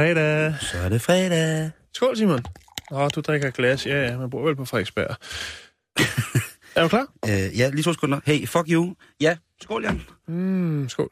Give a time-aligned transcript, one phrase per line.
[0.00, 0.54] Fredag.
[0.60, 1.70] Så er det fredag.
[1.94, 2.44] Skål, Simon.
[2.90, 3.86] Nå, du drikker glas.
[3.86, 5.16] Ja, ja, man bor vel på Frederiksberg.
[6.76, 7.06] er du klar?
[7.28, 8.20] Øh, ja, lige to sekunder.
[8.26, 8.94] Hey, fuck you.
[9.20, 10.02] Ja, skål, Jan.
[10.28, 11.08] Mm, skål.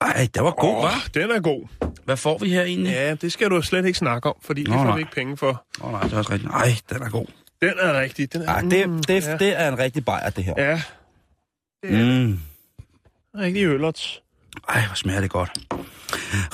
[0.00, 1.08] Ej, det var god, Åh, hva'?
[1.14, 1.68] den er god.
[2.04, 2.92] Hvad får vi her egentlig?
[2.92, 4.94] Ja, det skal du slet ikke snakke om, fordi det Nå, får nej.
[4.94, 5.64] vi ikke penge for.
[5.80, 6.52] Åh oh, nej, det er også rigtigt.
[6.52, 7.26] Ej, den er god.
[7.60, 8.32] Den er rigtig.
[8.32, 9.36] Den er, Ej, det, mm, det, ja.
[9.36, 10.54] det er en rigtig bajer, det her.
[10.56, 10.82] Ja,
[11.82, 12.40] det er Mm.
[13.38, 14.22] Rigtig øllerts.
[14.68, 15.50] Ej, hvor smager det godt.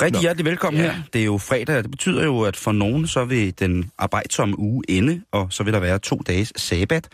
[0.02, 0.20] Rigtig Nå.
[0.20, 0.92] hjertelig velkommen Ja.
[0.92, 1.02] her.
[1.12, 4.58] Det er jo fredag, og det betyder jo, at for nogen, så vil den arbejdsomme
[4.58, 7.08] uge ende, og så vil der være to dages sabbat.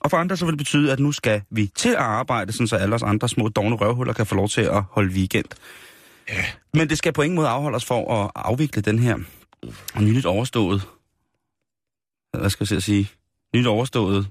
[0.00, 2.66] Og for andre, så vil det betyde, at nu skal vi til at arbejde, sådan
[2.66, 5.44] så alle os andre små dogne røvhuller kan få lov til at holde weekend.
[6.28, 6.44] Ja.
[6.74, 9.16] Men det skal på ingen måde afholde os for at afvikle den her
[10.00, 10.82] nyligt overstået...
[12.38, 13.10] Hvad skal jeg sige?
[13.56, 14.28] Nyt overstået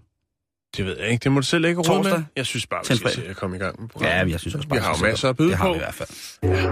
[0.78, 1.24] Det ved jeg ikke.
[1.24, 2.24] Det må du selv ikke råde med.
[2.36, 4.18] Jeg synes bare, vi skal se at komme i gang med programmet.
[4.18, 4.80] Ja, men jeg synes også bare...
[4.80, 5.72] Vi har jo masser at byde Det har på.
[5.74, 6.10] vi i hvert fald.
[6.44, 6.68] Ja.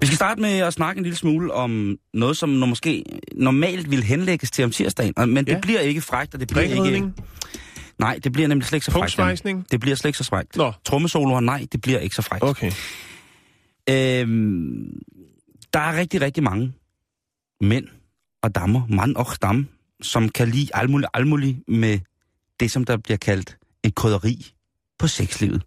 [0.00, 3.90] Vi skal starte med at snakke en lille smule om noget, som når måske normalt
[3.90, 5.14] vil henlægges til om tirsdagen.
[5.16, 5.60] Men det Ja.
[5.60, 6.62] bliver ikke frægt, og det bliver
[6.92, 7.12] ikke...
[7.98, 9.44] Nej, det bliver nemlig slet ikke så frægt.
[9.70, 10.56] Det bliver slet ikke så frægt.
[10.56, 12.42] Nå, Trommesoloer, nej, det bliver ikke så frægt.
[12.44, 12.72] okay.
[13.90, 15.02] Øhm,
[15.72, 16.72] der er rigtig, rigtig mange
[17.60, 17.86] mænd
[18.42, 19.68] og damer, mand og dam,
[20.02, 21.98] som kan lide alt muligt, alt muligt med
[22.60, 24.52] det, som der bliver kaldt et krydderi
[24.98, 25.62] på sexlivet.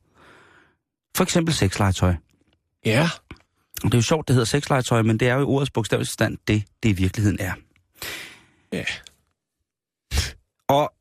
[1.17, 2.13] For eksempel sexlegetøj.
[2.85, 3.09] Ja.
[3.83, 6.07] Og det er jo sjovt, det hedder sexlegetøj, men det er jo i ordets bogstavelige
[6.07, 7.53] stand det, det i virkeligheden er.
[8.73, 8.83] Ja.
[10.67, 10.93] Og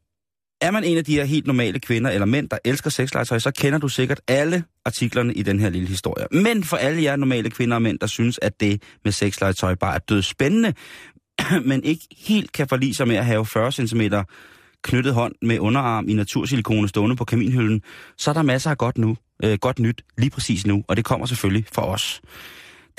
[0.60, 3.50] er man en af de her helt normale kvinder eller mænd, der elsker sexlegetøj, så
[3.50, 6.26] kender du sikkert alle artiklerne i den her lille historie.
[6.32, 9.94] Men for alle jer normale kvinder og mænd, der synes, at det med sexlegetøj bare
[9.94, 10.74] er død spændende,
[11.70, 14.00] men ikke helt kan forlige sig med at have 40 cm
[14.82, 17.82] knyttet hånd med underarm i natursilikone stående på kaminhylden,
[18.18, 21.04] så er der masser af godt, nu, øh, godt nyt lige præcis nu, og det
[21.04, 22.20] kommer selvfølgelig fra os.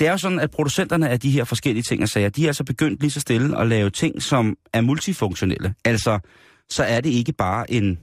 [0.00, 2.46] Det er jo sådan, at producenterne af de her forskellige ting og sager, de er
[2.46, 5.74] altså begyndt lige så stille at lave ting, som er multifunktionelle.
[5.84, 6.18] Altså,
[6.68, 7.98] så er det ikke bare en,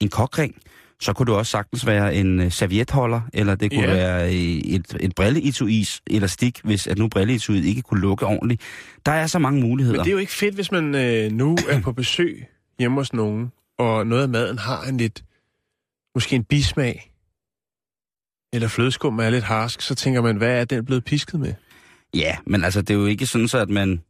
[0.00, 0.54] en kokring,
[1.00, 3.94] så kunne det også sagtens være en øh, servietholder, eller det kunne Ja.
[3.94, 8.62] være øh, et, et brilleetuis elastik, hvis at nu brilleetuiet ikke kunne lukke ordentligt.
[9.06, 9.98] Der er så mange muligheder.
[9.98, 12.46] Men det er jo ikke fedt, hvis man øh, nu er på besøg
[12.78, 15.24] hjemme hos nogen, og noget af maden har en lidt,
[16.14, 17.12] måske en bismag,
[18.52, 21.52] eller flødeskum er lidt harsk, så tænker man, hvad er den blevet pisket med?
[22.14, 24.00] Ja, men altså, det er jo ikke sådan, så at man...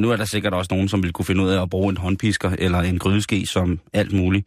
[0.00, 1.96] Nu er der sikkert også nogen, som vil kunne finde ud af at bruge en
[1.96, 4.46] håndpisker eller en grydeske som alt muligt.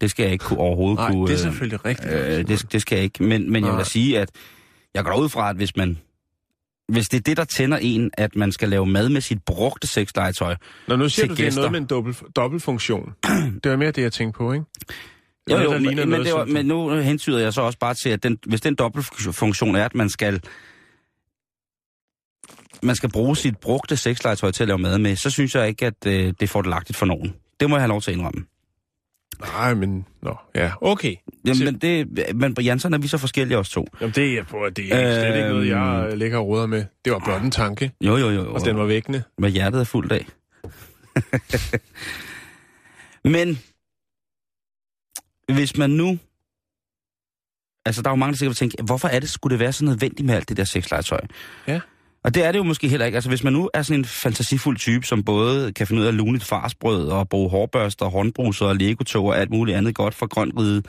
[0.00, 1.26] Det skal jeg ikke kunne overhovedet Nej, kunne...
[1.26, 2.12] det er øh, selvfølgelig rigtigt.
[2.12, 3.22] Øh, det, det skal jeg ikke.
[3.22, 4.30] Men, men jeg vil sige, at
[4.94, 5.98] jeg går ud fra, at hvis man...
[6.88, 9.86] Hvis det er det, der tænder en, at man skal lave mad med sit brugte
[9.86, 10.56] sexlegetøj.
[10.88, 11.60] Når nu siger du, det er gæster.
[11.60, 13.12] noget med en dobbelt, dobbeltfunktion.
[13.62, 14.64] det var mere det, jeg tænkte på, ikke?
[15.50, 18.22] Jo, jo, men, men, det var, men nu hentyder jeg så også bare til, at
[18.22, 20.40] den, hvis den dobbeltfunktion er, at man skal
[22.82, 25.86] man skal bruge sit brugte sexlegetøj til at lave mad med, så synes jeg ikke,
[25.86, 27.34] at øh, det er fordelagtigt for nogen.
[27.60, 28.44] Det må jeg have lov til at indrømme.
[29.42, 30.06] Nej, men...
[30.22, 31.14] Nå, ja, okay.
[31.46, 33.86] Jamen, men, det, men på Jansson er vi så forskellige os to.
[34.00, 36.12] Jamen, det er på, at det er slet ikke noget, jeg Øhm.
[36.12, 36.84] øh, ligger og råder med.
[37.04, 38.54] Det var blot en tanke, Jo, jo, jo.
[38.54, 39.22] og den var vækkende.
[39.38, 40.26] Hvad hjertet er fuldt af.
[43.24, 43.58] Men
[45.56, 46.18] hvis man nu...
[47.86, 49.72] Altså, der er jo mange, der sikkert vil tænke, hvorfor er det, skulle det være
[49.72, 51.20] så nødvendigt med alt det der sexlegetøj?
[51.66, 51.80] Ja.
[52.24, 53.16] Og det er det jo måske heller ikke.
[53.16, 56.10] Altså, hvis man nu er sådan en fantasifuld type, som både kan finde ud af
[56.10, 60.14] at lune et farsbrød, og bruge hårbørster, håndbruser og legotog og alt muligt andet godt
[60.14, 60.82] for grønt ride,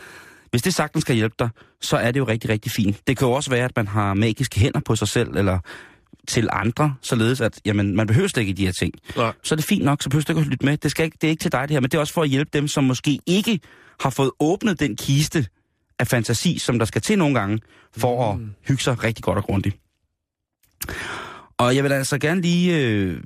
[0.50, 1.50] hvis det sagtens kan hjælpe dig,
[1.82, 3.08] så er det jo rigtig, rigtig fint.
[3.08, 5.60] Det kan jo også være, at man har magiske hænder på sig selv, eller
[6.28, 8.94] til andre, således at jamen, man behøver slet ikke de her ting.
[9.18, 9.34] Nej.
[9.44, 10.78] Så er det fint nok, så behøver du ikke at lytte med.
[10.78, 12.22] Det, skal ikke, det er ikke til dig det her, men det er også for
[12.22, 13.60] at hjælpe dem, som måske ikke
[14.00, 15.48] har fået åbnet den kiste
[16.00, 17.60] af fantasi, som der skal til nogle gange,
[17.98, 18.44] for mm.
[18.44, 19.78] at hygge sig rigtig godt og grundigt.
[21.58, 23.18] Og jeg vil altså gerne lige øh,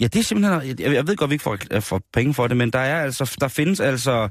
[0.00, 0.78] Ja, det er simpelthen...
[0.78, 3.02] Jeg, jeg ved godt, vi ikke får, øh, får penge for det, men der, er
[3.02, 4.28] altså, der findes altså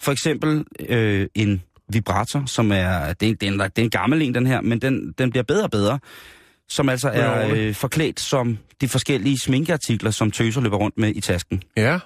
[0.00, 3.12] for eksempel øh, en vibrator, som er...
[3.12, 5.30] Det er, det, er en, det er en gammel en, den her, men den, den
[5.30, 5.98] bliver bedre og bedre.
[6.68, 11.20] Som altså er øh, forklædt som de forskellige sminkeartikler, som tøser løber rundt med i
[11.20, 11.62] tasken.
[11.76, 11.98] Ja.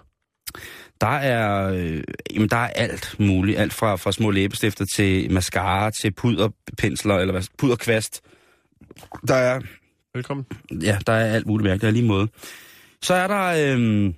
[1.00, 2.02] Der er, øh,
[2.34, 3.58] jamen, der er alt muligt.
[3.58, 8.20] Alt fra, fra små læbestifter til mascara, til puderpensler, eller hvad, puderkvast.
[9.28, 9.60] Der er
[10.14, 10.46] Velkommen.
[10.82, 12.28] Ja, der er alt muligt mærkeligt, der er lige måde.
[13.02, 14.14] Så er der øhm,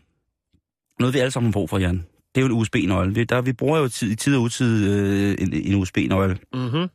[0.98, 1.96] noget, vi alle sammen har brug for, Jan.
[2.34, 3.14] Det er jo en USB-nøgle.
[3.14, 6.38] Vi, der, vi bruger jo tid, i tid og utid øh, en, en USB-nøgle.
[6.54, 6.88] Mm-hmm.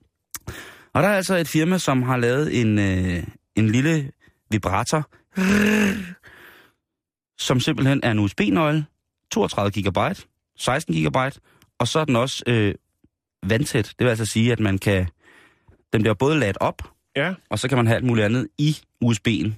[0.94, 3.24] Og der er altså et firma, som har lavet en, øh,
[3.56, 4.12] en lille
[4.52, 5.10] vibrator,
[7.38, 8.86] som simpelthen er en USB-nøgle,
[9.32, 9.98] 32 GB,
[10.58, 11.18] 16 GB,
[11.80, 12.76] og så er den også øh,
[13.44, 13.86] vandtæt.
[14.00, 15.08] Det vil altså sige, at man kan...
[15.94, 16.82] Den bliver både ladt op,
[17.20, 19.52] Ja, og så kan man have alt muligt andet i USB'en.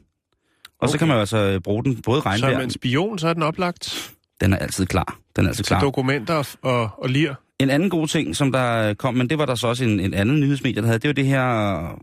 [0.81, 0.91] Og okay.
[0.91, 2.57] så kan man altså øh, bruge den både så regnvejr.
[2.57, 4.11] man spion, så er den oplagt
[4.41, 5.17] Den er altid klar.
[5.35, 5.81] Den er altid klar.
[5.81, 7.33] dokumenter og, og, og lir.
[7.59, 10.13] En anden god ting, som der kom, men det var der så også en, en
[10.13, 12.01] anden nyhedsmedie, der havde, det var det her,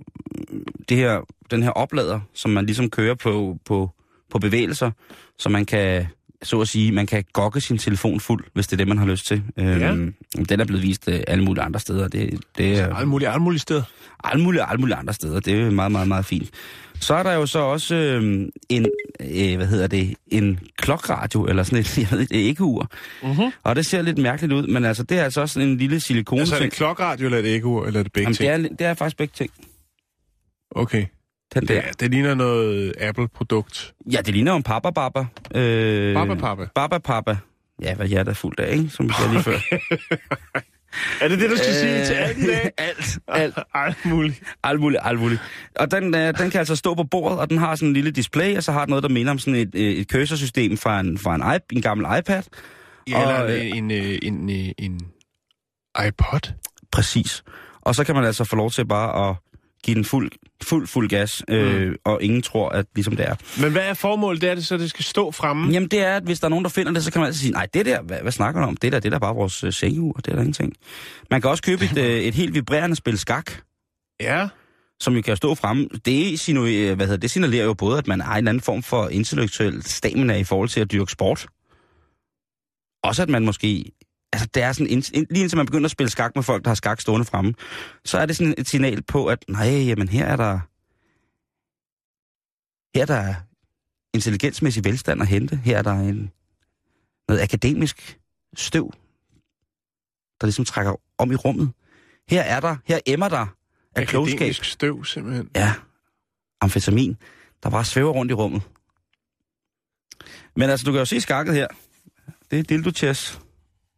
[0.89, 1.21] det her,
[1.51, 3.91] den her oplader, som man ligesom kører på, på,
[4.31, 4.91] på bevægelser,
[5.39, 6.07] så man kan,
[6.43, 9.07] så at sige, man kan gokke sin telefon fuld, hvis det er det, man har
[9.07, 9.43] lyst til.
[9.57, 9.63] Ja.
[9.93, 10.15] Øhm,
[10.49, 12.09] den er blevet vist øh, alle mulige andre steder.
[12.09, 13.83] Det, det er Alle mulige, alle mulige steder.
[14.25, 15.41] alle mulige, alle mulige andre steder.
[15.41, 16.51] Det er meget, meget, meget fint.
[17.01, 18.87] Så er der jo så også øh, en,
[19.21, 22.91] øh, hvad hedder det, en klokradio, eller sådan et, jeg ved ikke, et ekkeur.
[23.23, 23.53] Mm-hmm.
[23.63, 26.01] Og det ser lidt mærkeligt ud, men altså, det er altså også sådan en lille
[26.01, 28.63] silikone Altså er det klokradio, eller er det ekkour, eller er det begge Jamen, ting?
[28.65, 29.51] det, er, det er faktisk begge ting.
[30.71, 31.07] Okay.
[31.55, 31.75] Den der.
[31.75, 33.95] Ja, det ligner noget Apple-produkt.
[34.13, 35.25] Ja, det ligner en Papa Baba.
[35.55, 36.67] Øh, Papa Papa.
[36.75, 37.37] Baba Papa.
[37.83, 38.91] Ja, hvad hjertet er fuldt af, ikke?
[38.91, 39.59] Som vi sagde lige før.
[41.21, 42.71] Er det det, du skal Øh, sige til alt i dag?
[42.79, 44.43] alt, alt, Alt muligt.
[44.63, 45.41] alt muligt, alt muligt.
[45.77, 48.11] Og den, øh, den kan altså stå på bordet, og den har sådan en lille
[48.11, 51.01] display, og så har den noget, der minder om sådan et, øh, et cursorsystem fra
[51.01, 52.43] en, fra en, iP- en gammel iPad.
[53.09, 55.01] Ja, eller Og, øh, en, en, en, en, en
[56.07, 56.53] iPod.
[56.93, 57.43] Præcis.
[57.81, 59.37] Og så kan man altså få lov til bare at
[59.85, 60.31] give den fuld,
[60.63, 61.97] fuld, fuld gas, øh, mm.
[62.05, 63.35] og ingen tror, at ligesom det er.
[63.63, 64.43] Men hvad er formålet?
[64.43, 65.73] Det er det så, det skal stå fremme?
[65.73, 67.41] Jamen det er, at hvis der er nogen, der finder det, så kan man altid
[67.41, 68.77] sige, nej, det der, hvad, hvad snakker du om?
[68.77, 70.73] Det der, det er da bare vores øh, sengeur, det er der ingenting.
[71.31, 73.53] Man kan også købe et, øh, et helt vibrerende spil skak,
[74.21, 74.49] Ja.
[75.01, 75.89] som jo kan stå fremme.
[76.05, 78.63] Det, sinu, øh, hvad hedder, det signalerer jo både, at man har en eller anden
[78.63, 81.47] form for intellektuel stamina i forhold til at dyrke sport.
[83.03, 83.85] Også at man måske...
[84.33, 86.71] Altså, det er sådan, ind, lige indtil man begynder at spille skak med folk, der
[86.71, 87.55] har skak stående fremme,
[88.05, 90.61] så er det sådan et signal på, at nej, jamen her er der...
[92.95, 93.35] Her er der
[94.15, 95.57] intelligensmæssig velstand at hente.
[95.57, 96.31] Her er der en,
[97.29, 98.19] noget akademisk
[98.57, 98.93] støv,
[100.41, 101.73] der ligesom trækker om i rummet.
[102.29, 103.47] Her er der, her emmer der
[103.95, 104.37] af klogskab.
[104.37, 105.51] Akademisk støv, simpelthen.
[105.55, 105.75] Ja,
[106.61, 107.17] amfetamin,
[107.63, 108.63] der bare svæver rundt i rummet.
[110.57, 111.67] Men altså, du kan jo se skakket her.
[112.51, 113.41] Det er dildo chess.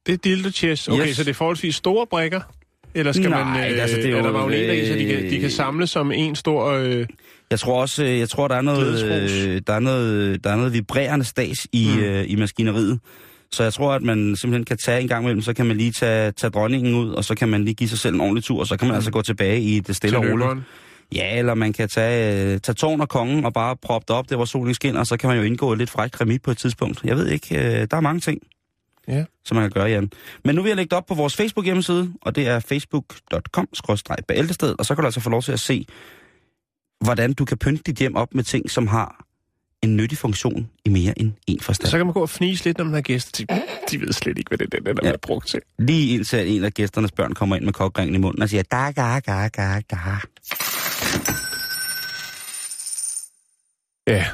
[0.06, 0.88] Det er dildo chess.
[0.88, 1.16] Okay, Yes.
[1.16, 2.40] så det er forholdsvis store brækker?
[2.94, 5.22] Eller skal Nej, man, øh, altså, det er er, der magneter i, så de kan,
[5.30, 6.66] de øh, kan samles som en stor...
[6.72, 7.06] Øh,
[7.50, 10.56] Jeg tror også, øh, jeg tror, der er noget, øh, der er noget, der er
[10.56, 11.98] noget vibrerende stas i, Mm.
[12.00, 12.04] mm.
[12.04, 13.00] øh, i maskineriet.
[13.52, 15.92] Så jeg tror, at man simpelthen kan tage en gang imellem, så kan man lige
[15.92, 18.60] tage, tage dronningen ud, og så kan man lige give sig selv en ordentlig tur,
[18.60, 20.64] og så kan man altså gå tilbage i det stille til og roligt.
[21.14, 24.38] Ja, eller man kan tage, tage tårn og kongen og bare proppe det op, det
[24.38, 26.58] hvor solen skinner, og så kan man jo indgå et lidt frækt remit på et
[26.58, 27.00] tidspunkt.
[27.04, 28.38] Jeg ved ikke, øh, der er mange ting,
[29.08, 29.24] Ja.
[29.44, 30.10] som man kan gøre, Jan.
[30.44, 34.86] Men nu vil jeg lægge det op på vores Facebook-hjemmeside, og det er facebook.com-bæltested, og
[34.86, 35.86] så kan du altså få lov til at se,
[37.04, 39.24] hvordan du kan pynte dit hjem op med ting, som har
[39.82, 41.90] en nyttig funktion i mere end en forstand.
[41.90, 43.46] Så kan man gå og fnise lidt, når man har gæster.
[43.46, 45.12] De, de ved slet ikke, hvad det er, den der Ja.
[45.12, 45.60] er brugt til.
[45.78, 48.90] Lige indtil en af gæsternes børn kommer ind med kokringen i munden og siger, da,
[48.90, 50.16] ga, ga, ga, ga.
[54.06, 54.26] Ja.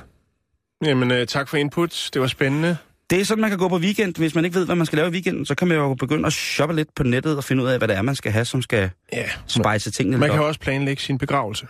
[0.85, 2.11] Jamen, øh, tak for input.
[2.15, 2.77] Det var spændende.
[3.11, 4.15] Det er sådan, man kan gå på weekend.
[4.17, 6.27] Hvis man ikke ved, hvad man skal lave i weekenden, så kan man jo begynde
[6.27, 8.45] at shoppe lidt på nettet og finde ud af, hvad det er, man skal have,
[8.45, 9.25] som skal Ja.
[9.47, 10.45] spejse tingene Man kan op.
[10.47, 11.67] også planlægge sin begravelse.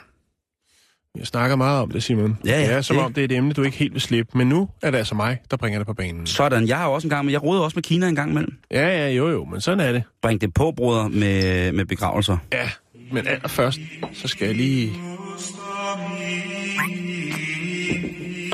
[1.19, 2.39] Jeg snakker meget om det, Simon.
[2.45, 4.01] Ja, ja, det er som det- om, det er et emne, du ikke helt vil
[4.01, 4.39] slippe.
[4.39, 6.27] Men nu er det altså mig, der bringer det på banen.
[6.27, 8.53] Sådan, jeg har også en gang med, jeg rodede også med Kina en gang imellem.
[8.71, 10.03] Ja, ja, jo, jo, men sådan er det.
[10.23, 12.37] Bring det på, broder, med, med begravelser.
[12.53, 12.71] Ja,
[13.13, 13.79] men allerførst,
[14.13, 14.93] så skal jeg lige...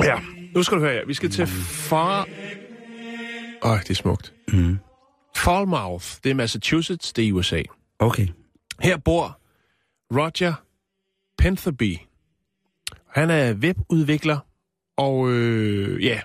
[0.05, 0.15] Ja,
[0.55, 1.07] nu skal du høre her.
[1.07, 2.27] Vi skal til Far...
[3.63, 4.33] Øj, det er smukt.
[4.49, 4.79] Mm.
[5.37, 7.63] Falmouth, det er Massachusetts, det er USA.
[7.99, 8.29] Okay.
[8.81, 9.41] Her bor
[10.15, 10.55] Roger
[11.39, 11.99] Pentherby.
[13.09, 14.39] Han er webudvikler,
[14.97, 16.21] og øh, ja,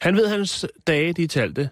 [0.00, 1.70] han ved, hans dage, de er talte.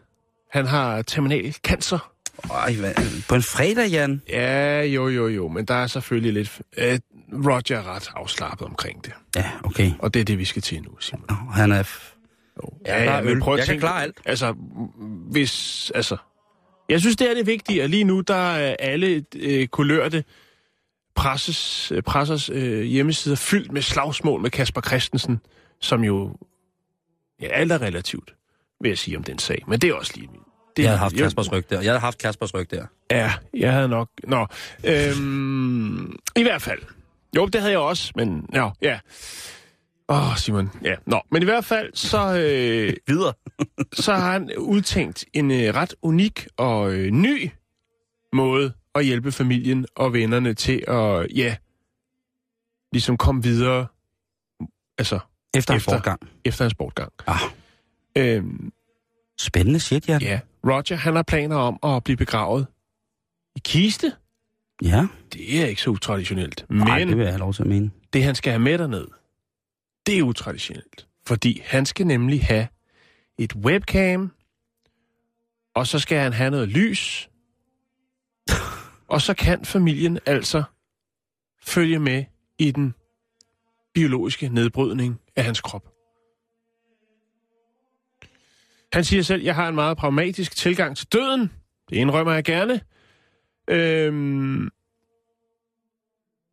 [0.51, 2.13] Han har terminal cancer.
[2.51, 2.95] Øj, hvad?
[3.29, 4.23] På en fredag, Jan?
[4.29, 6.63] Ja, jo, jo, jo, men der er selvfølgelig lidt...
[6.77, 6.99] Øh,
[7.33, 9.13] Roger er ret afslappet omkring det.
[9.37, 9.93] Ja, okay.
[9.99, 11.27] Og det er det, vi skal til nu, Simon.
[11.53, 12.14] Han er...
[12.63, 12.69] Jo.
[12.87, 13.25] Ja, øl.
[13.25, 14.17] men prøv at Jeg kan tænke- klare alt.
[14.25, 14.53] Altså,
[15.31, 15.93] hvis...
[15.95, 16.17] Altså,
[16.89, 20.25] jeg synes, det er det vigtige, og lige nu, der er alle øh, kulørte
[21.15, 25.41] presses, øh, pressers øh, hjemmesider fyldt med slagsmål med Kasper Christensen,
[25.81, 26.37] som jo...
[27.43, 28.35] Ja, alt er relativt,
[28.81, 29.63] vil jeg sige om den sag.
[29.69, 30.29] Men det er også lige...
[30.77, 31.81] Det, Jeg havde haft Kaspers ryg der.
[31.81, 32.87] Jeg havde haft Kaspers ryg der.
[33.11, 34.09] Ja, jeg havde nok...
[34.25, 34.47] Nå,
[34.85, 36.83] øhm, i hvert fald.
[37.37, 38.47] Jo, det havde jeg også, men...
[38.55, 38.99] Ja, ja.
[40.09, 40.71] Åh, oh, Simon.
[40.83, 41.21] Ja, nå.
[41.31, 43.33] Men i hvert fald, så, øh, Videre.
[44.05, 47.51] så har han udtænkt en øh, ret unik og øh, ny
[48.33, 51.57] måde at hjælpe familien og vennerne til at, ja,
[52.93, 53.87] ligesom komme videre,
[54.99, 55.19] altså
[55.57, 55.93] Efter Efter.
[55.93, 56.21] fortgang.
[56.45, 57.13] efter en sportgang.
[57.27, 57.41] Ah.
[58.19, 58.73] Øhm,
[59.41, 60.23] Spændende shit, Jan.
[60.23, 62.67] ja, Roger, han har planer om at blive begravet
[63.57, 64.13] i kiste.
[64.83, 65.07] Ja.
[65.33, 66.65] Det er ikke så utraditionelt.
[66.71, 67.91] Nej, Men det vil jeg have lov til at mene.
[68.13, 69.07] det, han skal have med derned,
[70.07, 71.07] det er utraditionelt.
[71.27, 72.69] Fordi han skal nemlig have
[73.39, 74.33] et webcam,
[75.75, 77.31] og så skal han have noget lys,
[79.09, 80.63] og så kan familien altså
[81.63, 82.25] følge med
[82.59, 82.95] i den
[83.95, 85.89] biologiske nedbrydning af hans krop.
[88.93, 91.53] Han siger selv, jeg har en meget pragmatisk tilgang til døden.
[91.91, 92.81] Det indrømmer jeg gerne.
[93.69, 94.69] Øhm,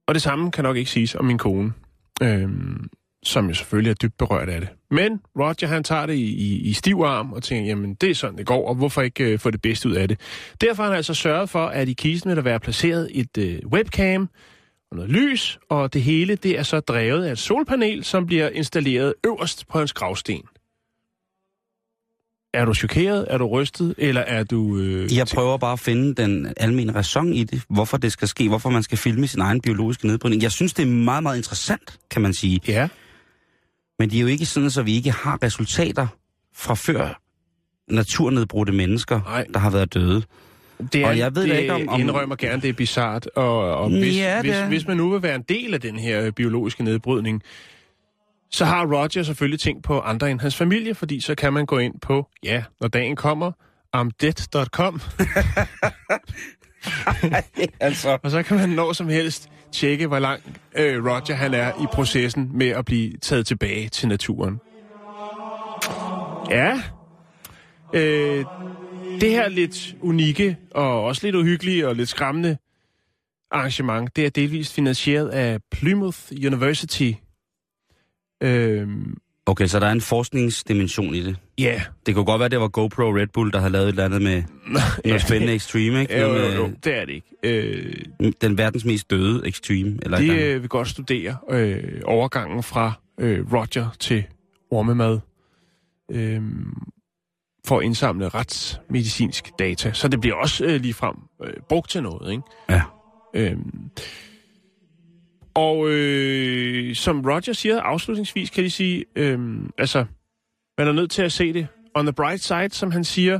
[0.07, 1.73] og det samme kan nok ikke siges om min kone,
[2.21, 2.89] øhm,
[3.23, 4.69] som jo selvfølgelig er dybt berørt af det.
[4.91, 8.15] Men Roger, han tager det i, i, i stiv arm og tænker, jamen det er
[8.15, 10.19] sådan, det går, og hvorfor ikke øh, få det bedste ud af det?
[10.61, 13.59] Derfor har han altså sørget for, at i kisten vil der være placeret et øh,
[13.73, 14.29] webcam
[14.91, 18.49] og noget lys, og det hele det er så drevet af et solpanel, som bliver
[18.49, 20.41] installeret øverst på hans gravsten.
[22.53, 23.27] Er du chokeret?
[23.29, 23.95] Er du rystet?
[23.97, 24.77] Eller er du...
[24.77, 28.47] Øh, Jeg prøver bare at finde den almindelige ræson i det, hvorfor det skal ske,
[28.49, 30.41] hvorfor man skal filme sin egen biologiske nedbrydning.
[30.41, 32.59] Jeg synes, det er meget, meget interessant, kan man sige.
[32.67, 32.87] Ja.
[34.01, 36.07] Men det er jo ikke sådan, så vi ikke har resultater
[36.55, 37.21] fra før
[37.93, 39.45] naturnedbrudte mennesker, Nej.
[39.53, 40.23] der har været døde.
[40.93, 43.27] Det er, Og jeg ved det ikke, om- om- indrømmer gerne, det er bizart.
[43.35, 46.21] Og, og hvis, Ja, hvis, hvis man nu vil være en del af den her
[46.25, 47.41] øh, biologiske nedbrydning,
[48.51, 51.77] så har Roger selvfølgelig tænkt på andre end hans familie, fordi så kan man gå
[51.77, 53.51] ind på, ja, når dagen kommer,
[53.93, 55.01] amdead.com,
[57.79, 58.17] altså.
[58.23, 60.41] og så kan man når som helst tjekke, hvor lang
[60.75, 64.59] øh, Roger han er i processen med at blive taget tilbage til naturen.
[66.49, 66.81] Ja,
[67.93, 68.45] øh,
[69.21, 72.57] det her lidt unikke og også lidt uhyggelige og lidt skræmmende
[73.51, 77.11] arrangement, det er delvist finansieret af Plymouth University.
[78.43, 78.87] Øh,
[79.51, 81.35] Okay, så der er en forskningsdimension i det.
[81.59, 84.05] ja, Det kunne godt være, det var GoPro Red Bull, der havde lavet et eller
[84.05, 84.43] andet med
[85.05, 86.19] noget spændende extreme, ikke?
[86.19, 87.27] jo, jo, jo, det er det ikke.
[87.43, 87.95] Øh,
[88.41, 90.55] Den verdens mest døde extreme, eller et de eller andet.
[90.55, 94.23] øh, vil godt studere øh, overgangen fra øh, Roger til
[94.71, 95.19] ormemad
[96.11, 96.41] øh,
[97.67, 99.93] for at indsamle retsmedicinsk data.
[99.93, 102.43] Så det bliver også øh, ligefrem øh, brugt til noget, ikke?
[102.69, 102.81] Ja.
[103.35, 103.89] Øhm,
[105.55, 110.05] og øh, som Roger siger afslutningsvis, kan de sige, øhm, altså,
[110.77, 113.39] man er nødt til at se det on the bright side, som han siger,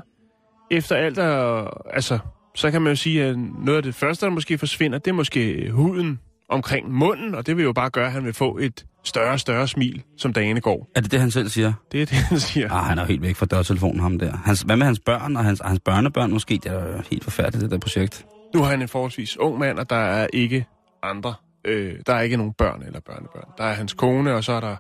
[0.71, 2.19] efter alt er, altså,
[2.55, 5.15] så kan man jo sige, at noget af det første, der måske forsvinder, det er
[5.15, 8.85] måske huden omkring munden, og det vil jo bare gøre, at han vil få et
[9.03, 10.91] større og større smil, som dagene går.
[10.95, 11.73] Er det det, han selv siger?
[11.91, 12.71] Det er det, han siger.
[12.71, 14.37] Ah, han er helt væk fra dørtelefonen, ham der.
[14.37, 16.53] Hans, hvad med hans børn og hans, hans børnebørn måske?
[16.53, 18.25] Det er jo helt forfærdeligt, det der projekt.
[18.53, 20.65] Nu er han en forholdsvis ung mand, og der er ikke
[21.03, 21.33] andre.
[21.65, 23.49] Øh, der er ikke nogen børn eller børnebørn.
[23.57, 24.75] Der er hans kone, og så er der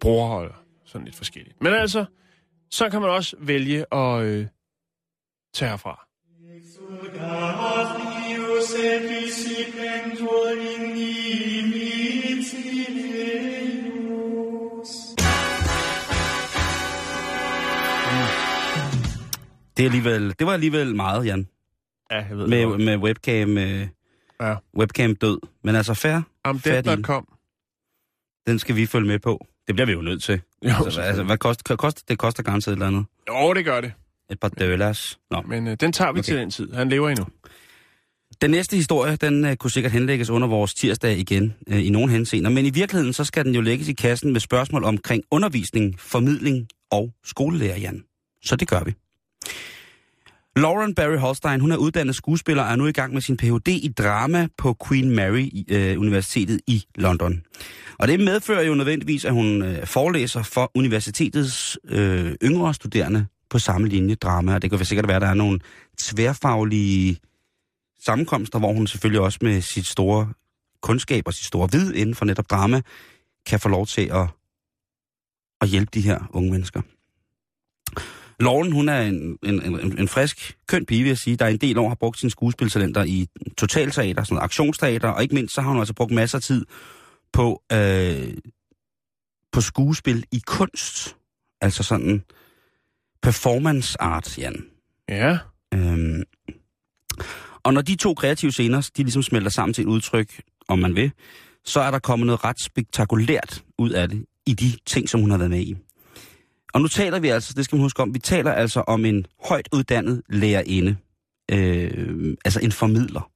[0.00, 0.50] bror og
[0.84, 1.62] sådan lidt forskelligt.
[1.62, 2.04] Men altså,
[2.70, 4.46] så kan man også vælge at øh,
[5.54, 6.06] tage herfra.
[19.76, 21.48] Det, er alligevel, det var alligevel meget, Jan.
[22.10, 22.80] Ja, jeg ved Med, det.
[22.80, 23.86] med webcam, øh,
[24.40, 24.54] Ja.
[24.78, 25.38] webcam død.
[25.64, 27.28] Men altså fair, Amdead.com.
[28.46, 29.46] den skal vi følge med på.
[29.66, 30.40] Det bliver vi jo nødt til.
[30.64, 33.04] Jo, Altså, altså hvad koster, koster, det koster garanteret et eller andet.
[33.28, 33.92] jo, det gør det.
[34.30, 35.18] Et par dollars.
[35.30, 35.42] Nå.
[35.42, 36.26] Men øh, den tager vi okay.
[36.26, 36.72] til den tid.
[36.72, 37.26] Han lever endnu.
[38.40, 42.10] Den næste historie, den uh, kunne sikkert henlægges under vores tirsdag igen uh, i nogen
[42.10, 46.00] henseender, men i virkeligheden så skal den jo lægges i kassen med spørgsmål omkring undervisning,
[46.00, 48.04] formidling og skolelærer, Jan.
[48.44, 48.94] Så det gør vi.
[50.56, 53.68] Lauren Barry Holstein, hun er uddannet skuespiller og er nu i gang med sin Ph.D.
[53.68, 57.42] i drama på Queen Mary øh, Universitetet i London.
[57.98, 63.58] Og det medfører jo nødvendigvis, at hun øh, forelæser for universitetets øh, yngre studerende på
[63.58, 65.60] samme linje drama, og det kan sikkert være, at der er nogle
[65.98, 67.18] tværfaglige
[68.04, 70.32] sammenkomster, hvor hun selvfølgelig også med sit store
[70.82, 72.80] kundskab og sit store vid inden for netop drama,
[73.46, 74.28] kan få lov til at
[75.60, 76.80] at hjælpe de her unge mennesker.
[78.40, 81.52] Lauren, hun er en, en, en, en frisk, køn pige, vil jeg sige, der i
[81.52, 83.28] en del år har brugt sine skuespiltalenter i
[83.58, 86.66] totalteater, sådan aktionsteater, og ikke mindst så har hun altså brugt masser af tid
[87.32, 88.34] på, øh,
[89.52, 91.16] på skuespil i kunst.
[91.60, 92.24] Altså sådan
[93.22, 94.64] performance art, Jan.
[95.08, 95.38] Ja.
[95.74, 96.22] Øhm,
[97.62, 100.94] og når de to kreative scener, de ligesom smelter sammen til et udtryk, om man
[100.94, 101.12] vil,
[101.64, 105.30] så er der kommet noget ret spektakulært ud af det, i de ting, som hun
[105.30, 105.76] har været med i.
[106.74, 109.26] Og nu taler vi altså, det skal man huske om, vi taler altså om en
[109.48, 110.96] højt uddannet lærerinde.
[111.50, 113.30] Øh, altså en formidler.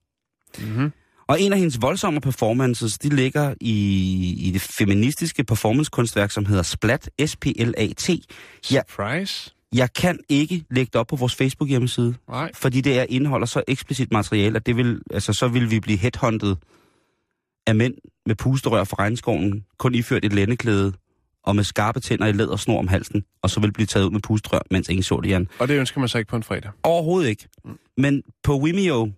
[0.59, 0.93] Mm-hmm.
[1.27, 3.77] Og en af hendes voldsomme performances, de ligger i,
[4.39, 8.11] i det feministiske performancekunstværk, som hedder Splat, S-P-L-A-T.
[8.73, 8.81] Ja.
[8.89, 9.51] Surprise?
[9.75, 12.51] Jeg kan ikke lægge det op på vores Facebook-hjemmeside, Nej.
[12.55, 15.99] fordi det er indeholder så eksplicit materiale, at det vil, altså, så vil vi blive
[15.99, 16.57] headhunted
[17.67, 17.95] af mænd
[18.27, 20.93] med pusterør fra regnskoven, kun iført et lændeklæde
[21.45, 24.21] og med skarpe tænder i lædersnor om halsen, og så vil blive taget ud med
[24.21, 25.49] pusterør, mens ingen så det, Jan.
[25.59, 26.71] Og det ønsker man sig ikke på en fredag.
[26.83, 27.49] Overhovedet ikke.
[27.97, 29.13] Men på Vimeo,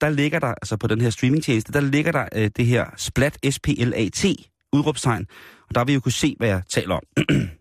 [0.00, 3.38] der ligger der, altså på den her streamingtjeneste, der ligger der øh, det her Splat,
[3.50, 4.24] S-P-L-A-T,
[4.72, 5.26] udråbstegn.
[5.68, 7.02] Og der vil I jo kunne se, hvad jeg taler om.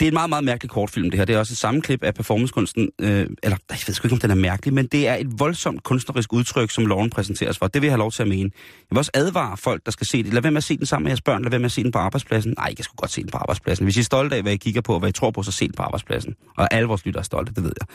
[0.00, 1.24] det er en meget, meget mærkelig kortfilm, det her.
[1.24, 2.90] Det er også et sammenklip af performancekunsten.
[2.98, 5.82] Øh, eller, jeg ved sgu ikke, om den er mærkelig, men det er et voldsomt
[5.82, 7.66] kunstnerisk udtryk, som loven præsenteres for.
[7.66, 8.50] Det vil jeg have lov til at mene.
[8.52, 10.32] Jeg vil også advare folk, der skal se det.
[10.32, 11.42] Lad være med at se den sammen med jeres børn.
[11.42, 12.54] Lad være med at se den på arbejdspladsen.
[12.58, 13.86] Nej, jeg skulle godt se den på arbejdspladsen.
[13.86, 15.52] Hvis I er stolte af, hvad I kigger på, og hvad I tror på, så
[15.52, 16.34] se den på arbejdspladsen.
[16.56, 17.86] Og alle vores lytter er stolte, det ved jeg.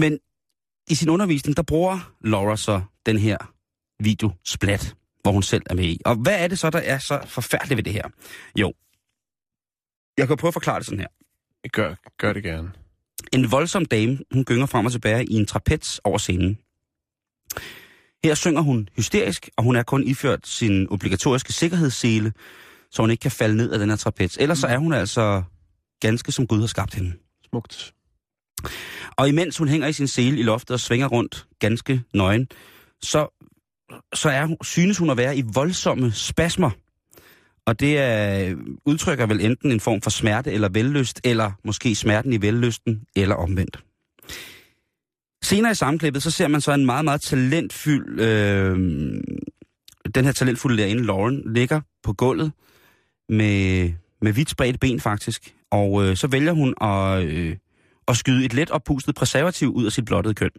[0.00, 0.18] Men
[0.90, 3.36] i sin undervisning, der bruger Laura så den her
[4.02, 4.94] video splat,
[5.26, 6.00] hvor hun selv er med i.
[6.04, 8.08] Og hvad er det så, der er så forfærdeligt ved det her?
[8.56, 8.72] Jo,
[10.18, 11.08] jeg kan prøve at forklare det sådan her.
[11.72, 12.72] Gør, gør det gerne.
[13.32, 16.58] En voldsom dame, hun gynger frem og tilbage i en trapez over scenen.
[18.24, 22.32] Her synger hun hysterisk, og hun er kun iført sin obligatoriske sikkerhedssele,
[22.90, 24.36] så hun ikke kan falde ned af den her trapez.
[24.40, 25.42] Ellers så er hun altså
[26.00, 27.12] ganske som Gud har skabt hende.
[27.48, 27.94] Smukt.
[29.16, 32.48] Og imens hun hænger i sin sele i loftet og svinger rundt ganske nøgen,
[33.02, 33.28] så,
[34.14, 36.70] så er, hun- synes hun at være i voldsomme spasmer.
[37.66, 42.32] Og det er, udtrykker vel enten en form for smerte eller vellyst, eller måske smerten
[42.32, 43.84] i vellysten, eller omvendt.
[45.44, 48.20] Senere i sammenklippet, så ser man så en meget, meget talentfuld...
[48.20, 48.78] Øh,
[50.14, 52.52] den her talentfulde lærerinde, Lauren, ligger på gulvet
[53.28, 55.54] med, med vidt spredte ben faktisk.
[55.70, 57.56] Og øh, så vælger hun at, øh,
[58.08, 60.50] at skyde et let oppustet præservativ ud af sit blottede køn.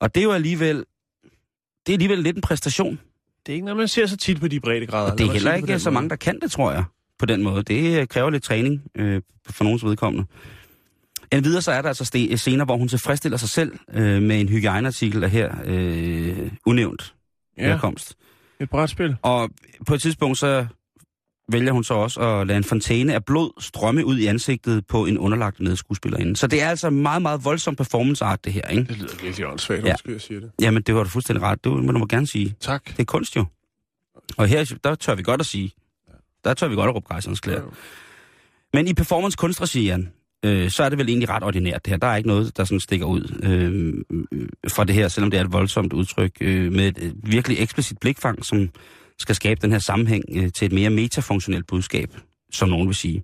[0.00, 0.84] Og det er jo alligevel...
[1.86, 3.00] Det er alligevel lidt en præstation.
[3.46, 5.12] Det er ikke noget, man ser så tit på de brede grader.
[5.12, 6.84] Og det er heller ikke så mange, der kan det, tror jeg,
[7.18, 7.62] på den måde.
[7.62, 10.26] Det øh, kræver lidt træning øh, for nogens vedkommende.
[11.32, 14.48] Endvidere så er der altså ste- scener, hvor hun tilfredsstiller sig selv øh, med en
[14.48, 17.14] hygiejneartikel af her øh, unævnt
[17.58, 18.14] Ja, herkomst.
[18.60, 19.16] et brætspil.
[19.22, 19.50] Og
[19.86, 20.66] på et tidspunkt så
[21.52, 25.06] vælger hun så også at lade en fontæne af blod strømme ud i ansigtet på
[25.06, 26.36] en underlagt medskuespillerinde.
[26.36, 28.84] Så det er altså meget, meget voldsom performance art, det her, ikke?
[28.84, 29.94] Det lyder virkelig åndssvagt, Ja.
[30.08, 30.50] jeg siger det.
[30.60, 31.64] Jamen, det var du fuldstændig ret.
[31.64, 32.54] Det må du må gerne sige.
[32.60, 32.84] Tak.
[32.86, 33.44] Det er kunst jo.
[34.36, 35.72] Og her, der tør vi godt at sige.
[36.44, 37.60] Der tør vi godt at råbe gejserens klæder.
[37.60, 37.70] Jo.
[38.74, 40.08] Men i performance kunstregi, Jan,
[40.44, 41.98] øh, så er det vel egentlig ret ordinært det her.
[41.98, 43.94] Der er ikke noget, der sådan stikker ud øh,
[44.32, 47.98] øh, fra det her, selvom det er et voldsomt udtryk, øh, med et virkelig eksplicit
[47.98, 48.68] blikfang, som
[49.20, 52.16] skal skabe den her sammenhæng øh, til et mere metafunktionelt budskab,
[52.52, 53.22] som nogen vil sige.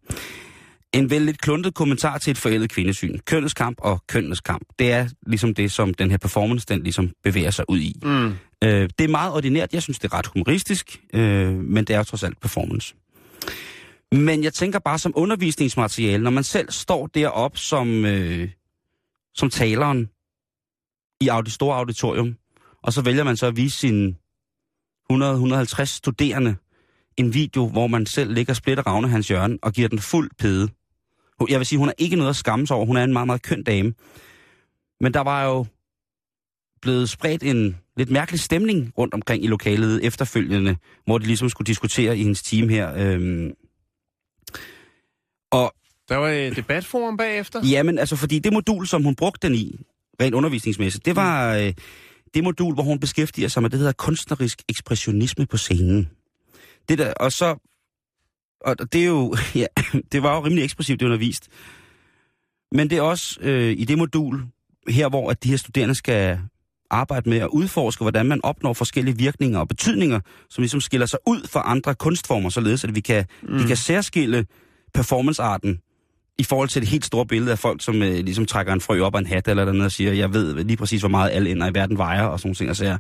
[0.92, 3.18] En vel lidt kluntet kommentar til et forældet kvindesyn.
[3.18, 4.62] Kønnets kamp og kønnenes kamp.
[4.78, 8.00] Det er ligesom det, som den her performance, den ligesom bevæger sig ud i.
[8.02, 8.34] Mm.
[8.64, 9.72] Øh, det er meget ordinært.
[9.72, 12.94] Jeg synes, det er ret humoristisk, øh, men det er jo trods alt performance.
[14.12, 18.48] Men jeg tænker bare som undervisningsmateriale, når man selv står derop som, øh,
[19.34, 20.08] som taleren
[21.20, 22.36] i audi store auditorium,
[22.82, 24.14] og så vælger man så at vise sine
[25.12, 26.56] 100-150 studerende
[27.16, 30.68] en video, hvor man selv ligger splitter ravne hans hjørne og giver den fuld pede.
[31.48, 32.86] Jeg vil sige, hun er ikke noget at skamme sig over.
[32.86, 33.94] Hun er en meget, meget køn dame.
[35.00, 35.66] Men der var jo
[36.82, 41.66] blevet spredt en lidt mærkelig stemning rundt omkring i lokalet efterfølgende, hvor de ligesom skulle
[41.66, 42.94] diskutere i hendes team her.
[42.96, 43.52] Øhm.
[45.50, 45.74] Og
[46.08, 47.60] Der var et debatforum bagefter.
[47.66, 49.80] Jamen, altså, fordi det modul, som hun brugte den i,
[50.20, 51.72] rent undervisningsmæssigt, det var øh,
[52.34, 56.08] det modul, hvor hun beskæftiger sig med det, der hedder kunstnerisk ekspressionisme på scenen.
[56.88, 57.56] Det der, og så,
[58.60, 59.66] og det er jo, ja,
[60.12, 61.48] det var jo rimelig ekspressivt, det hun har vist.
[62.72, 64.42] Men det er også øh, i det modul,
[64.88, 66.40] her hvor at de her studerende skal
[66.90, 71.18] arbejde med at udforske, hvordan man opnår forskellige virkninger og betydninger, som ligesom skiller sig
[71.26, 73.58] ud fra andre kunstformer, således at vi kan, mm.
[73.58, 74.46] vi kan særskille
[74.94, 75.80] performancearten
[76.38, 79.00] i forhold til det helt store billede af folk, som øh, ligesom trækker en frø
[79.00, 81.50] op af en hat eller noget og siger, jeg ved lige præcis, hvor meget alle
[81.50, 82.68] ender i verden vejer og sådan ting.
[82.68, 82.98] Altså,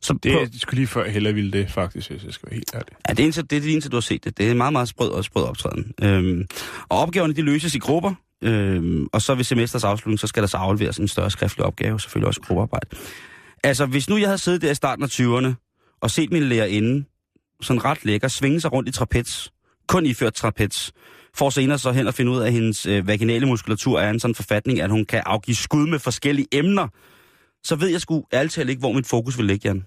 [0.00, 2.32] Så på, Det, er, det skulle lige før, jeg hellere ville det, faktisk, hvis jeg
[2.32, 2.88] skal være helt ærlig.
[3.08, 4.38] Ja, det er, eneste, det er det eneste, du har set det.
[4.38, 5.92] Det er meget, meget sprød og sprød optræden.
[6.02, 6.46] Øhm,
[6.88, 10.46] og opgaverne, de løses i grupper, øhm, og så ved semesters afslutning, så skal der
[10.46, 12.86] så afleveres en større skriftlig opgave, selvfølgelig også gruppearbejde.
[13.64, 15.54] Altså, hvis nu jeg havde siddet der i starten af 20'erne,
[16.00, 17.04] og set min lærerinde,
[17.62, 19.48] sådan ret lækker, svinge sig rundt i trapez,
[19.88, 20.90] kun iført trapez,
[21.38, 24.20] for senere så hen at finde ud af, at hendes øh, vaginale muskulatur er en
[24.20, 26.88] sådan forfatning, at hun kan afgive skud med forskellige emner,
[27.64, 29.84] så ved jeg sgu ærligt talt ikke, hvor mit fokus vil ligge, Jan.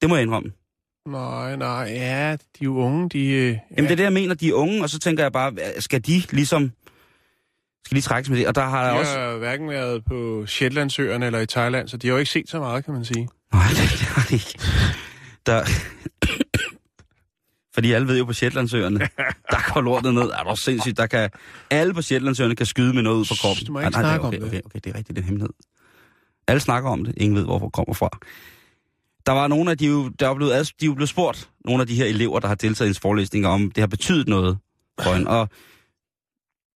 [0.00, 0.52] Det må jeg indrømme.
[1.08, 3.26] Nej, nej, ja, de er jo unge, de...
[3.26, 5.52] Øh, Jamen det er det, jeg mener, de er unge, og så tænker jeg bare,
[5.78, 6.72] skal de ligesom...
[7.84, 8.46] Skal de trækkes med det?
[8.46, 9.18] Og der har jeg de også...
[9.18, 12.58] har hverken været på Shetlandsøerne eller i Thailand, så de har jo ikke set så
[12.58, 13.28] meget, kan man sige.
[13.52, 13.68] Nej,
[13.98, 14.58] det har de ikke.
[15.46, 15.64] Der...
[17.74, 18.98] Fordi alle ved jo på Shetlandsøerne,
[19.50, 20.22] der går lortet ned.
[20.22, 20.96] Er du sindssygt?
[20.96, 21.30] Der kan...
[21.70, 23.66] Alle på Shetlandsøerne kan skyde med noget ud fra kroppen.
[23.66, 24.48] du må ikke Nej, nej, snakke okay, om det.
[24.48, 25.52] okay, okay, det er rigtigt, det er en hemmelighed.
[26.48, 27.14] Alle snakker om det.
[27.16, 28.08] Ingen ved, hvorfor det kommer fra.
[29.26, 31.86] Der var nogle af de, jo- der er blevet, de er blevet spurgt, nogle af
[31.86, 34.58] de her elever, der har deltaget i ens forelæsninger, om det har betydet noget
[35.02, 35.26] for en.
[35.26, 35.48] Og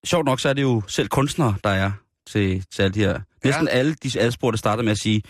[0.07, 1.91] sjovt nok, så er det jo selv kunstnere, der er
[2.27, 3.21] til, til alle de her.
[3.45, 5.23] Næsten alle de adspurgte starter med at sige,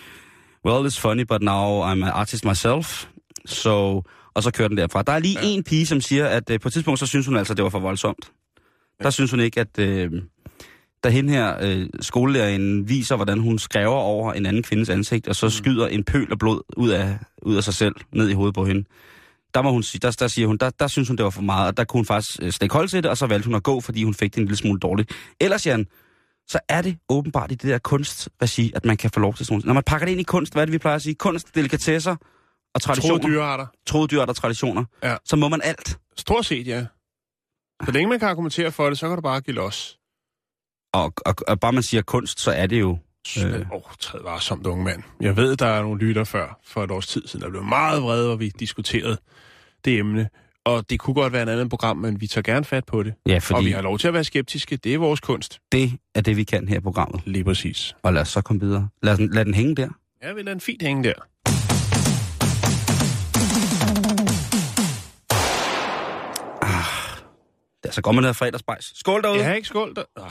[0.65, 3.07] well, it's funny, but now I'm an artist myself.
[3.47, 4.03] So,
[4.37, 5.03] og så kører den derfra.
[5.03, 5.49] Der er lige ja.
[5.49, 7.63] en pige, som siger, at øh, på et tidspunkt, så synes hun altså, at det
[7.63, 8.33] var for voldsomt.
[9.01, 9.05] Ja.
[9.05, 10.11] Der synes hun ikke, at øh,
[11.05, 15.37] da hende her øh, skolelæreren viser, hvordan hun skræver over en anden kvindes ansigt, og
[15.37, 18.55] så skyder en pøl af blod ud af, ud af sig selv, ned i hovedet
[18.55, 18.85] på hende.
[19.55, 21.43] Der, må hun sige, der, der siger hun, der, der synes hun, det var for
[21.43, 23.55] meget, og der kunne hun faktisk øh, stikke hold til det, og så valgte hun
[23.55, 25.13] at gå, fordi hun fik det en lille smule dårligt.
[25.41, 25.87] Ellers, Jan,
[26.49, 29.63] så er det åbenbart i det der kunstregi, at man kan få lov til sådan.
[29.65, 31.15] Når man pakker det ind i kunst, hvad er det, vi plejer at sige?
[31.15, 32.17] Kunst, delikatesser
[32.77, 33.19] og traditioner.
[33.19, 33.67] Troede dyrearter.
[33.87, 34.85] Troede dyr og traditioner.
[35.03, 35.17] Ja.
[35.25, 35.99] Så må man alt.
[36.17, 36.87] Stort set, ja.
[37.85, 39.99] Så længe man kan argumentere for det, så kan du bare give los.
[40.93, 42.99] Og, og, og bare man siger kunst, så er det jo...
[43.39, 43.71] Åh, øh.
[43.71, 45.03] oh, træd varsomt, unge mand.
[45.21, 48.03] Jeg ved, der er nogle lytter før, for et års tid siden, der blev meget
[48.03, 49.19] vrede, hvor vi diskuterede
[49.85, 50.29] det emne.
[50.65, 53.15] Og det kunne godt være et andet program, men vi tager gerne fat på det.
[53.27, 53.59] Ja, Fordi...
[53.59, 54.77] Og vi har lov til at være skeptiske.
[54.77, 55.61] Det er vores kunst.
[55.73, 57.21] det er det, vi kan her i programmet.
[57.25, 57.97] Lige præcis.
[58.03, 58.89] Og lad os så komme videre.
[59.03, 59.89] Lad den, lad den hænge der.
[60.23, 61.15] Ja, vi lader en fint hænge der.
[67.87, 68.93] Ja, så går man ned af fredagsbejs.
[68.95, 69.41] Skål derude.
[69.45, 70.03] Ja, ikke skål der.
[70.17, 70.29] Ej,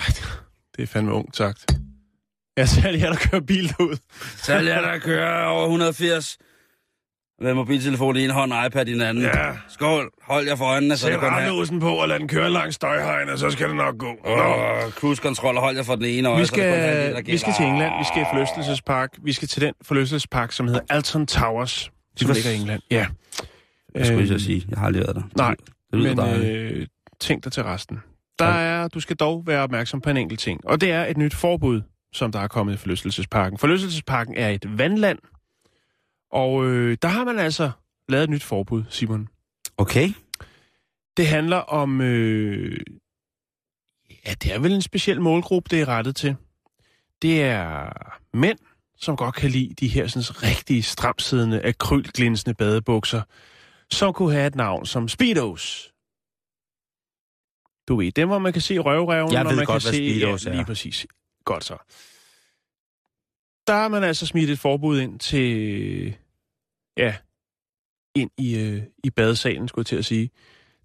[0.78, 1.66] det er fandme ungt sagt.
[2.58, 3.98] Jeg ser lige, at der kører bil derud.
[4.36, 6.38] Så er jeg, der kører over 180
[7.42, 9.24] med mobiltelefon i en hånd og iPad i den anden.
[9.24, 9.52] Ja.
[9.70, 10.12] Skål.
[10.22, 11.80] Hold jer for øjnene, så Sæt det går her.
[11.80, 14.16] på og lad den køre langs støjhegn, og så skal det nok gå.
[14.26, 14.32] Nå.
[14.32, 16.40] Åh, cruise control og hold jer for den ene øje.
[16.40, 19.10] Vi så det kun er skal, der vi skal til England, vi skal i forlystelsespark.
[19.24, 22.82] Vi skal til den forlystelsespark, som hedder Alton Towers, som ligger i England.
[22.92, 23.08] Ja.
[23.96, 25.22] Jeg skulle Øhm, så sige, jeg har aldrig været der.
[25.38, 25.56] Nej,
[25.92, 26.88] det lyder Men øh,
[27.26, 28.00] tænk dig til resten.
[28.40, 31.18] Der er, du skal dog være opmærksom på en enkelt ting, og det er et
[31.18, 31.82] nyt forbud,
[32.14, 33.58] som der er kommet i forlystelsesparken.
[33.58, 35.20] Forlystelsesparken er et vandland,
[36.32, 37.72] og øh, der har man altså
[38.10, 39.28] lavet et nyt forbud, Simon.
[39.78, 40.10] Okay.
[41.18, 42.02] Det handler om...
[42.02, 42.80] Øh,
[44.26, 46.36] ja, det er vel en speciel målgruppe, det er rettet til.
[47.22, 47.90] Det er
[48.34, 48.60] mænd,
[48.98, 53.22] som godt kan lide de her sådan, rigtig stramsiddende, akrylglinsende badebukser,
[53.92, 55.95] som kunne have et navn som Speedos.
[57.88, 59.98] Du ved, dem hvor man kan se røvreven, Jeg og man godt, kan se...
[60.20, 61.08] Speedos ja, lige præcis.
[61.46, 61.74] Godt så.
[63.68, 66.18] Der har man altså smidt et forbud ind til...
[66.98, 67.16] Ja,
[68.16, 70.30] ind i, øh, i badesalen, skulle jeg til at sige.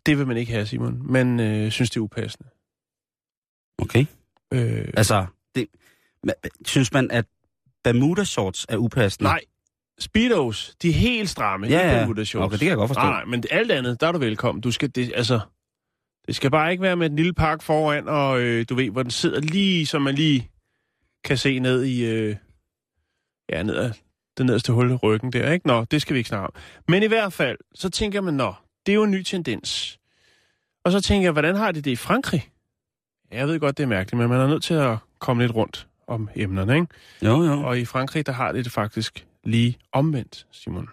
[0.06, 1.12] Det vil man ikke have, Simon.
[1.12, 2.48] Man øh, synes, det er upassende.
[3.78, 4.06] Okay.
[4.52, 5.66] Øh, Altså, det,
[6.26, 7.26] ma- synes man, at
[7.84, 9.28] Bermuda shorts er upassende?
[9.28, 9.40] nej,
[9.98, 11.66] Speedos, de er helt stramme.
[11.66, 11.98] Ja, ja.
[11.98, 12.44] Bermuda shorts.
[12.44, 13.00] Okay, det kan jeg godt forstå.
[13.02, 14.60] Nej, nej, men alt andet, der er du velkommen.
[14.62, 15.40] Du skal, det, altså,
[16.30, 19.02] det skal bare ikke være med en lille park foran, og øh, du ved, hvor
[19.02, 20.50] den sidder lige, så man lige
[21.24, 22.36] kan se ned i, øh,
[23.48, 23.92] ja, ned ad
[24.36, 25.66] det nederste hul i ryggen der, ikke?
[25.66, 26.52] Nå, det skal vi ikke snakke om.
[26.88, 28.54] Men i hvert fald, så tænker man, nå,
[28.86, 29.98] det er jo en ny tendens.
[30.84, 32.50] Og så tænker jeg, hvordan har de det i Frankrig?
[33.30, 35.88] Jeg ved godt, det er mærkeligt, men man er nødt til at komme lidt rundt
[36.06, 36.86] om emnerne, ikke?
[37.22, 37.62] Jo, jo.
[37.62, 40.88] Og i Frankrig, der har de det faktisk lige omvendt, Simon.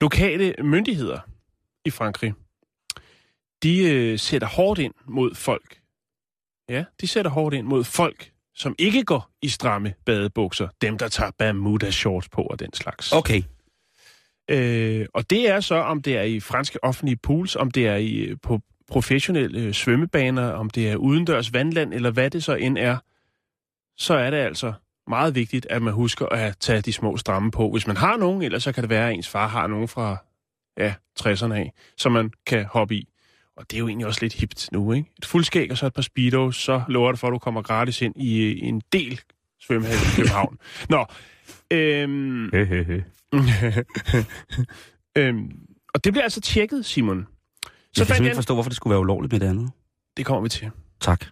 [0.00, 1.20] Lokale myndigheder
[1.86, 2.34] i Frankrig,
[3.62, 5.80] de øh, sætter hårdt ind mod folk.
[6.68, 10.68] Ja, de sætter hårdt ind mod folk, som ikke går i stramme badebukser.
[10.80, 13.12] Dem, der tager Bermuda shorts på og den slags.
[13.12, 13.42] Okay.
[14.50, 17.96] Øh, og det er så, om det er i franske offentlige pools, om det er
[17.96, 22.54] i, øh, på professionelle øh, svømmebaner, om det er udendørs vandland, eller hvad det så
[22.54, 22.98] end er,
[23.96, 24.72] så er det altså
[25.06, 27.70] meget vigtigt, at man husker at tage de små stramme på.
[27.70, 30.16] Hvis man har nogen, ellers så kan det være, at ens far har nogen fra
[30.78, 33.08] ja, 60'erne af, som man kan hoppe i.
[33.56, 35.10] Og det er jo egentlig også lidt hipt nu, ikke?
[35.18, 38.02] Et fuldskæg og så et par speedos, så lover det for, at du kommer gratis
[38.02, 39.20] ind i, i en del
[39.60, 40.58] svømmehal i København.
[40.90, 41.06] Nå,
[41.70, 42.44] øhm,
[45.18, 45.50] øhm,
[45.94, 47.26] og det bliver altså tjekket, Simon.
[47.26, 47.28] Så
[47.68, 49.70] jeg kan simpelthen ikke forstå, hvorfor det skulle være ulovligt med det andet.
[50.16, 50.70] det kommer vi til.
[51.00, 51.24] Tak.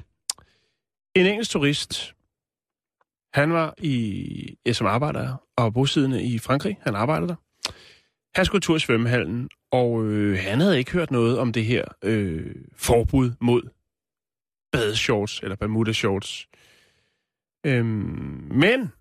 [1.15, 2.15] En engelsk turist,
[3.35, 6.79] han var i, ja, som arbejder og bosiddende i Frankrig.
[6.83, 7.35] Han arbejdede der.
[8.37, 11.85] Han skulle tur i svømmehallen, og øh, han havde ikke hørt noget om det her
[12.03, 13.63] øh, forbud mod
[14.73, 16.49] badeshorts, eller Bermuda shorts.
[17.67, 17.87] Øhm,
[18.51, 18.93] men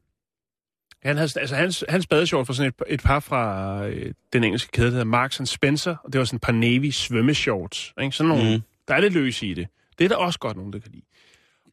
[1.04, 4.72] han havde, altså hans, hans badeshorts var sådan et, et par fra øh, den engelske
[4.72, 7.94] kæde, der hedder Marks and Spencer, og det var sådan et par navy svømmeshorts.
[8.02, 8.16] Ikke?
[8.16, 8.62] Sådan nogle, Mm.
[8.88, 9.68] der er lidt løs i det.
[9.98, 11.06] Det er der også godt nogen, der kan lide.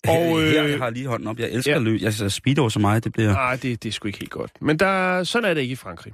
[0.09, 1.39] Og, øh, Her jeg har jeg lige hånden op.
[1.39, 1.79] Jeg elsker ja.
[1.79, 2.01] løb.
[2.03, 3.33] Jeg synes, speedo så meget, det bliver...
[3.33, 4.63] Nej, det, det er sgu ikke helt godt.
[4.63, 6.13] Men der, sådan er det ikke i Frankrig.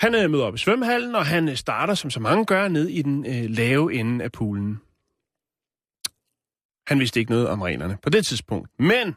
[0.00, 2.88] Han øh, møder op i svømmehallen, og han øh, starter, som så mange gør, ned
[2.88, 4.80] i den øh, lave ende af poolen.
[6.88, 8.70] Han vidste ikke noget om reglerne på det tidspunkt.
[8.78, 9.16] Men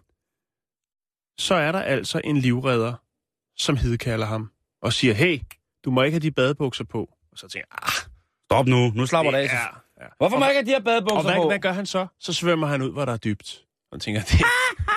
[1.38, 2.94] så er der altså en livredder,
[3.58, 5.40] som hidkalder ham og siger, hey,
[5.86, 7.10] du må ikke have de badebukser på.
[7.32, 8.12] Og så tænker jeg, ah,
[8.46, 8.92] Stop nu.
[8.96, 9.44] Nu slapper det af.
[9.46, 10.08] er, ja.
[10.18, 11.48] Hvorfor må Og- jeg ikke have de her Og badebukser hvad, på?
[11.48, 12.08] hvad gør han så?
[12.20, 13.66] Så svømmer han ud, hvor der er dybt.
[13.92, 14.40] Og tænker, det...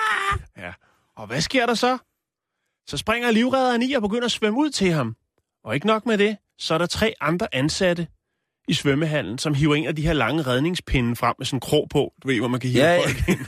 [0.63, 0.73] ja.
[1.15, 1.97] Og hvad sker der så?
[2.87, 5.15] Så springer livredderen i og begynder at svømme ud til ham.
[5.65, 8.07] Og ikke nok med det, så er der tre andre ansatte
[8.67, 11.87] i svømmehallen, som hiver en af de her lange redningspinde frem med sådan en krog
[11.89, 13.45] på, du ved, hvor man kan hive Ja, folk ind.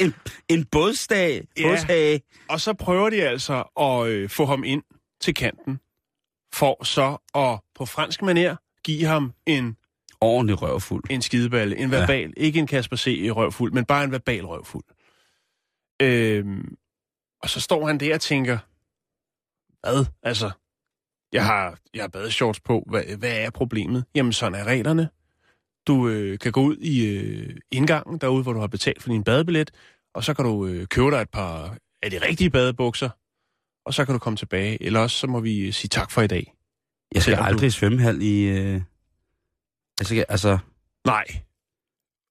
[0.04, 0.14] en,
[0.48, 1.48] en bådsdag.
[1.58, 1.62] Ja.
[1.68, 2.20] Bådshage.
[2.48, 4.82] Og så prøver de altså at øh, få ham ind
[5.20, 5.80] til kanten,
[6.54, 9.76] for så at på fransk manér give ham en
[10.20, 11.04] Ordentlig røvfuld.
[11.10, 12.42] en skideballe, en verbal, ja.
[12.42, 13.28] ikke en Kasper C.
[13.30, 14.84] røvfuld, men bare en verbal røvfuld.
[16.02, 16.76] Øhm,
[17.42, 18.58] og så står han der og tænker,
[19.82, 20.06] hvad?
[20.22, 20.50] Altså,
[21.32, 22.84] jeg har, jeg har badeshorts på.
[22.90, 24.04] Hvad, hvad er problemet?
[24.14, 25.08] Jamen, sådan er reglerne.
[25.86, 29.24] Du øh, kan gå ud i øh, indgangen derude, hvor du har betalt for din
[29.24, 29.70] badebillet,
[30.14, 33.08] og så kan du øh, købe dig et par af de rigtige badebukser,
[33.86, 34.82] og så kan du komme tilbage.
[34.82, 36.52] Eller også så må vi sige tak for i dag.
[37.14, 38.42] Jeg skal Selvom du- aldrig i svømmehal i...
[38.44, 38.80] Øh...
[40.00, 40.58] Jeg skal, altså...
[41.06, 41.24] Nej.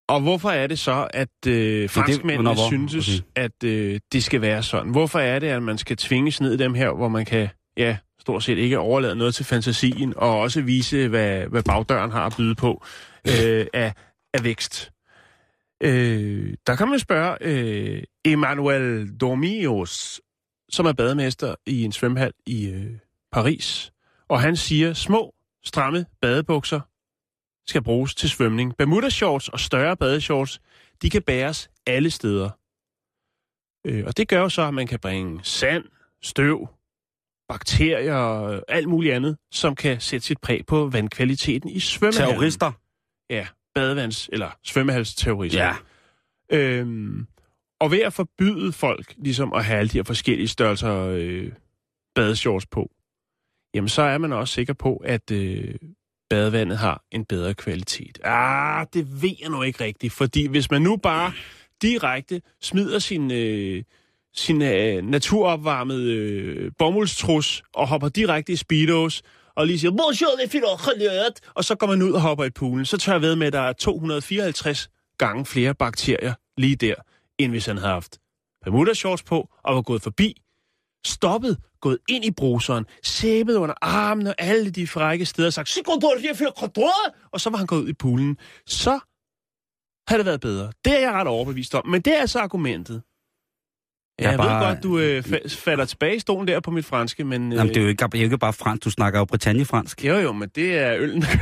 [0.10, 2.88] Og hvorfor er det så, at øh, franskmændene hvornår, hvor?
[2.90, 3.24] synes, Okay.
[3.36, 4.92] at øh, det skal være sådan?
[4.92, 7.98] Hvorfor er det, at man skal tvinges ned i dem her, hvor man kan, ja,
[8.26, 12.34] stort set ikke overlade noget til fantasien, og også vise, hvad, hvad bagdøren har at
[12.38, 12.84] byde på
[13.30, 13.94] øh, af,
[14.34, 14.92] af vækst?
[15.84, 20.22] Øh, der kan man spørge øh, Emmanuel Dormios,
[20.70, 22.92] som er bademester i en svømmehal i øh,
[23.32, 23.92] Paris,
[24.28, 25.34] og han siger, små,
[25.64, 26.80] stramme badebukser
[27.68, 28.78] skal bruges til svømning.
[28.78, 30.62] Bermuda shorts og større badeshorts,
[31.02, 32.50] de kan bæres alle steder.
[33.88, 35.84] Øh, og det gør jo så, at man kan bringe sand,
[36.22, 36.75] støv,
[37.50, 42.34] bakterier og alt muligt andet, som kan sætte sit præg på vandkvaliteten i svømmehallen.
[42.34, 42.72] Terrorister.
[43.30, 43.48] Ja,
[43.80, 45.66] badevands- eller svømmehalsterrorister.
[45.66, 45.76] Ja.
[46.58, 47.28] Øhm,
[47.80, 51.52] og ved at forbyde folk ligesom at have alle de her forskellige størrelser øh,
[52.16, 52.92] badeshorts på,
[53.74, 55.76] jamen så er man også sikker på, at øh,
[56.30, 58.20] badevandet har en bedre kvalitet.
[58.24, 61.34] Ah, det ved jeg nu ikke rigtigt, fordi hvis man nu bare
[61.82, 63.84] direkte smider sin, øh,
[64.36, 69.22] sin øh, naturopvarmede øh, bomuldstrus og hopper direkte i speedos,
[69.56, 72.86] og lige siger, bonjour, les filles, og så går man ud og hopper i poolen,
[72.86, 76.96] så tør jeg ved med, at der er 254 gange flere bakterier lige der,
[77.38, 78.18] end hvis han havde haft
[78.64, 80.42] Bermuda shorts på og var gået forbi,
[81.06, 85.78] stoppet, gået ind i bruseren, sæbet under armen og alle de frække steder og sagt,
[86.24, 86.92] jeg føler kontor!"
[87.32, 88.38] og så var han gået ud i poolen.
[88.68, 89.00] Så
[90.08, 90.72] havde det været bedre.
[90.86, 91.88] Det er jeg ret overbevist om.
[91.88, 93.02] Men det er altså argumentet.
[94.20, 96.72] Ja, Jeg jeg, bare- ved godt, du øh, fa- falder tilbage i stolen der på
[96.72, 97.52] mit franske, men...
[97.52, 98.84] Øh, Jamen, det er jo ikke, det er ikke bare fransk.
[98.86, 100.06] Du snakker jo Bretagne-fransk.
[100.06, 101.24] Jo, jo, men det er øllen.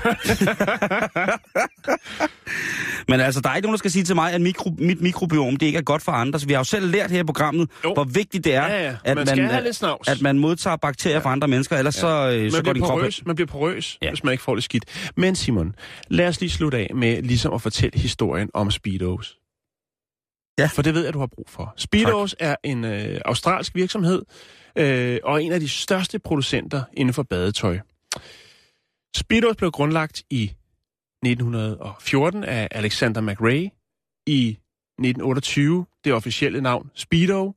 [3.07, 5.55] Men altså, der er ikke nogen, der skal sige til mig, at mikro, mit mikrobiom,
[5.55, 6.39] det ikke er godt for andre.
[6.39, 7.93] Så vi har jo selv lært her i programmet, Jo.
[7.93, 8.95] hvor vigtigt det er, Ja, ja.
[9.03, 10.07] at, Man have lidt snavs.
[10.07, 12.83] at man modtager bakterier fra andre mennesker, ellers så, øh, så man går bliver din
[12.83, 12.99] krop...
[12.99, 14.05] porøs, man bliver porøs ja.
[14.05, 14.11] Ja.
[14.11, 15.11] hvis man ikke får det skidt.
[15.17, 15.75] Men Simon,
[16.07, 19.37] lad os lige slutte af med ligesom at fortælle historien om Speedos.
[20.59, 20.65] Ja.
[20.73, 21.73] For det ved jeg, du har brug for.
[21.77, 22.47] Speedos tak.
[22.49, 24.21] er en øh, australsk virksomhed,
[24.75, 27.79] øh, og en af de største producenter inden for badetøj.
[29.15, 30.43] Speedos blev grundlagt i
[31.23, 33.71] 1914 af Alexander McRae.
[34.27, 37.53] I 1928 det officielle navn Speedo.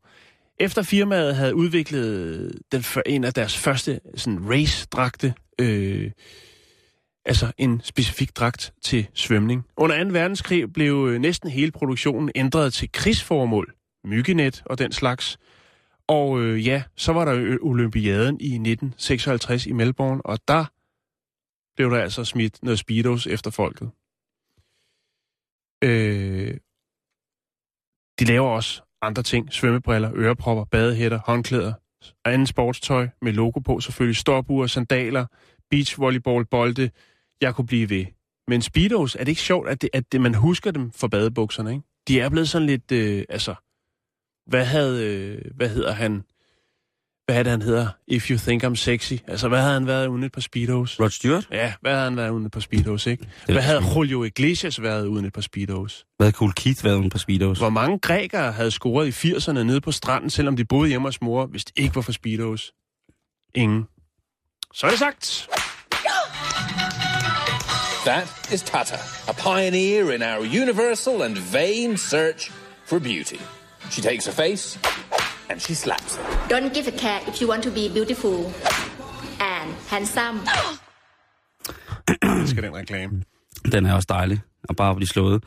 [0.61, 6.11] Efter firmaet havde udviklet den, før- en af deres første sådan race-dragte, øh,
[7.27, 9.67] altså en specifik dragt til svømning.
[9.77, 10.11] Under 2.
[10.11, 15.39] verdenskrig blev øh, næsten hele produktionen ændret til krigsformål, myggenet og den slags.
[16.09, 20.65] Og øh, ja, så var der Olympiaden i 1956 i Melbourne, og der
[21.77, 23.91] blev der altså smidt noget speedos efter folket.
[25.85, 26.57] Øh,
[28.19, 29.53] de laver også andre ting.
[29.53, 31.73] Svømmebriller, ørepropper, badehætter, håndklæder,
[32.25, 34.17] anden sportstøj med logo på selvfølgelig.
[34.17, 35.27] Storbuer, sandaler,
[35.71, 36.91] beachvolleyball, bolde.
[37.40, 38.05] Jeg kunne blive ved.
[38.49, 41.70] Men Speedos, er det ikke sjovt, at, det, at det, man husker dem for badebukserne,
[41.70, 41.85] ikke?
[42.09, 43.55] De er blevet sådan lidt, øh, altså...
[44.46, 46.22] Hvad havde, øh, hvad hedder han?
[47.27, 47.88] Hvad er det, han hedder?
[48.07, 49.12] If you think I'm sexy.
[49.27, 51.01] Altså, hvad havde han været uden et par Speedos?
[51.01, 51.49] Rod Stewart?
[51.51, 53.29] Ja, hvad havde han været uden et par Speedos, ikke?
[53.46, 56.07] Hvad havde Julio Iglesias været uden et par Speedos?
[56.16, 57.59] Hvad havde Cool Keith været uden på Speedos?
[57.59, 61.20] Hvor mange grækere havde scoret i 80'erne nede på stranden, selvom de boede hjemme hos
[61.20, 62.72] mor, hvis det ikke var for Speedos?
[63.55, 63.85] Ingen.
[64.75, 65.49] Så er det sagt.
[68.07, 72.53] That is Tata, a pioneer in our universal and vain search
[72.85, 73.40] for beauty.
[73.90, 74.79] She takes her face
[75.51, 76.21] and she slaps it.
[76.51, 78.37] Don't give a care if you want to be beautiful
[79.40, 80.40] and handsome.
[82.40, 83.23] Det skal den reklame.
[83.73, 85.45] Den er også dejlig, og bare blive slået.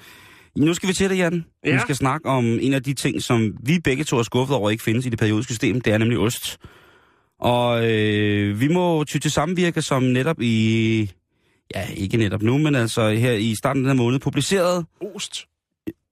[0.58, 1.46] Nu skal vi til det, Jan.
[1.64, 1.70] Ja.
[1.70, 1.76] Ja.
[1.76, 4.70] Vi skal snakke om en af de ting, som vi begge to er skuffet over
[4.70, 5.82] ikke findes i det periodiske system.
[5.82, 6.58] Det er nemlig ost.
[7.40, 11.12] Og øh, vi må ty til samvirke, som netop i...
[11.76, 15.46] Ja, ikke netop nu, men altså her i starten af den her måned publiceret, Ost.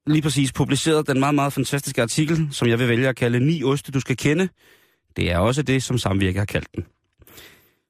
[0.07, 3.63] lige præcis publiceret den meget, meget fantastiske artikel, som jeg vil vælge at kalde Ni
[3.63, 4.49] oste, du skal kende.
[5.17, 6.85] Det er også det, som samvirke har kaldt den.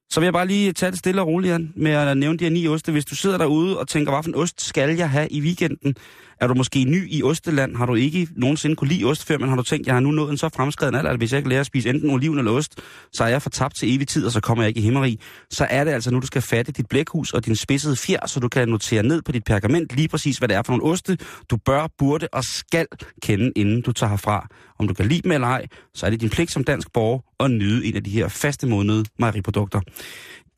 [0.10, 2.44] Så vil jeg bare lige tage det stille og roligt Jan, med at nævne de
[2.44, 2.92] her ni oste.
[2.92, 5.96] Hvis du sidder derude og tænker, hvad for en ost skal jeg have i weekenden?
[6.40, 7.76] Er du måske ny i osteland?
[7.76, 10.12] Har du ikke nogensinde kunne lide ost før, men har du tænkt, jeg har nu
[10.12, 12.52] nået en så fremskreden alder, at hvis jeg ikke lærer at spise enten oliven eller
[12.52, 12.80] ost,
[13.14, 15.20] så er jeg fortabt til evig tid, og så kommer jeg ikke i himmeri.
[15.52, 18.40] Så er det altså nu, du skal fatte dit blækhus og din spidsede fjer, så
[18.40, 21.18] du kan notere ned på dit pergament lige præcis, hvad det er for nogle oste,
[21.50, 22.88] du bør, burde og skal
[23.22, 24.48] kende, inden du tager herfra.
[24.80, 27.20] Om du kan lide dem eller ej, så er det din pligt som dansk borger
[27.40, 29.82] at nyde en af de her faste månede mejeriprodukter.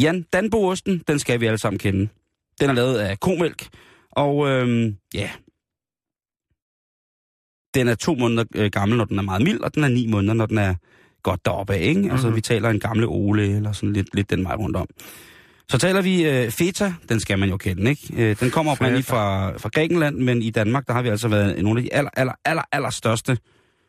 [0.02, 2.08] Jan, Danbo-osten, den skal vi alle sammen kende.
[2.62, 3.68] Den er lavet af komælk,
[4.12, 5.30] og øhm, ja,
[7.74, 10.08] den er to måneder øh, gammel, når den er meget mild, og den er ni
[10.08, 10.76] måneder, når den er
[11.24, 12.12] godt deroppe af, ikke?
[12.12, 12.36] Altså, Mhm.
[12.36, 14.88] vi taler en gamle Ole, eller sådan lidt, lidt den vej rundt om.
[15.70, 18.14] Så taler vi øh, feta, den skal man jo kende, ikke?
[18.18, 21.64] Øh, den kommer oprindeligt fra, fra Grækenland, men i Danmark, der har vi altså været
[21.64, 23.38] nogle af de aller, aller, aller, aller største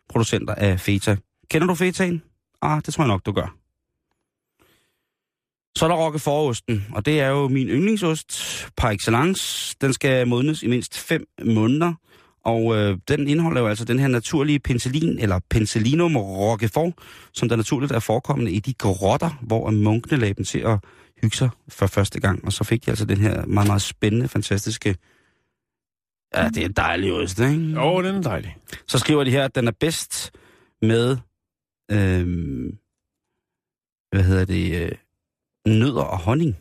[0.08, 1.16] producenter af feta.
[1.50, 2.22] Kender du fetaen?
[2.62, 3.54] Ah, det tror jeg nok, du gør.
[5.78, 9.76] Så er der roquefort-osten, og det er jo min yndlingsost par excellence.
[9.80, 11.94] Den skal modnes i mindst 5 måneder,
[12.44, 16.92] og øh, den indeholder jo altså den her naturlige penicillin, eller penicillinum roquefort,
[17.32, 20.78] som der naturligt er forekommende i de grotter, hvor munkene lagde dem til at
[21.22, 22.44] hygge sig for første gang.
[22.44, 24.96] Og så fik de altså den her meget, meget spændende, fantastiske...
[26.34, 27.54] Ja, det er en dejlig ost, ikke?
[27.54, 28.56] Jo, den er dejlig.
[28.86, 30.32] Så skriver de her, at den er bedst
[30.82, 31.16] med,
[31.90, 32.78] øhm,
[34.10, 34.92] hvad hedder det, øh,
[35.66, 36.56] nødder og honning.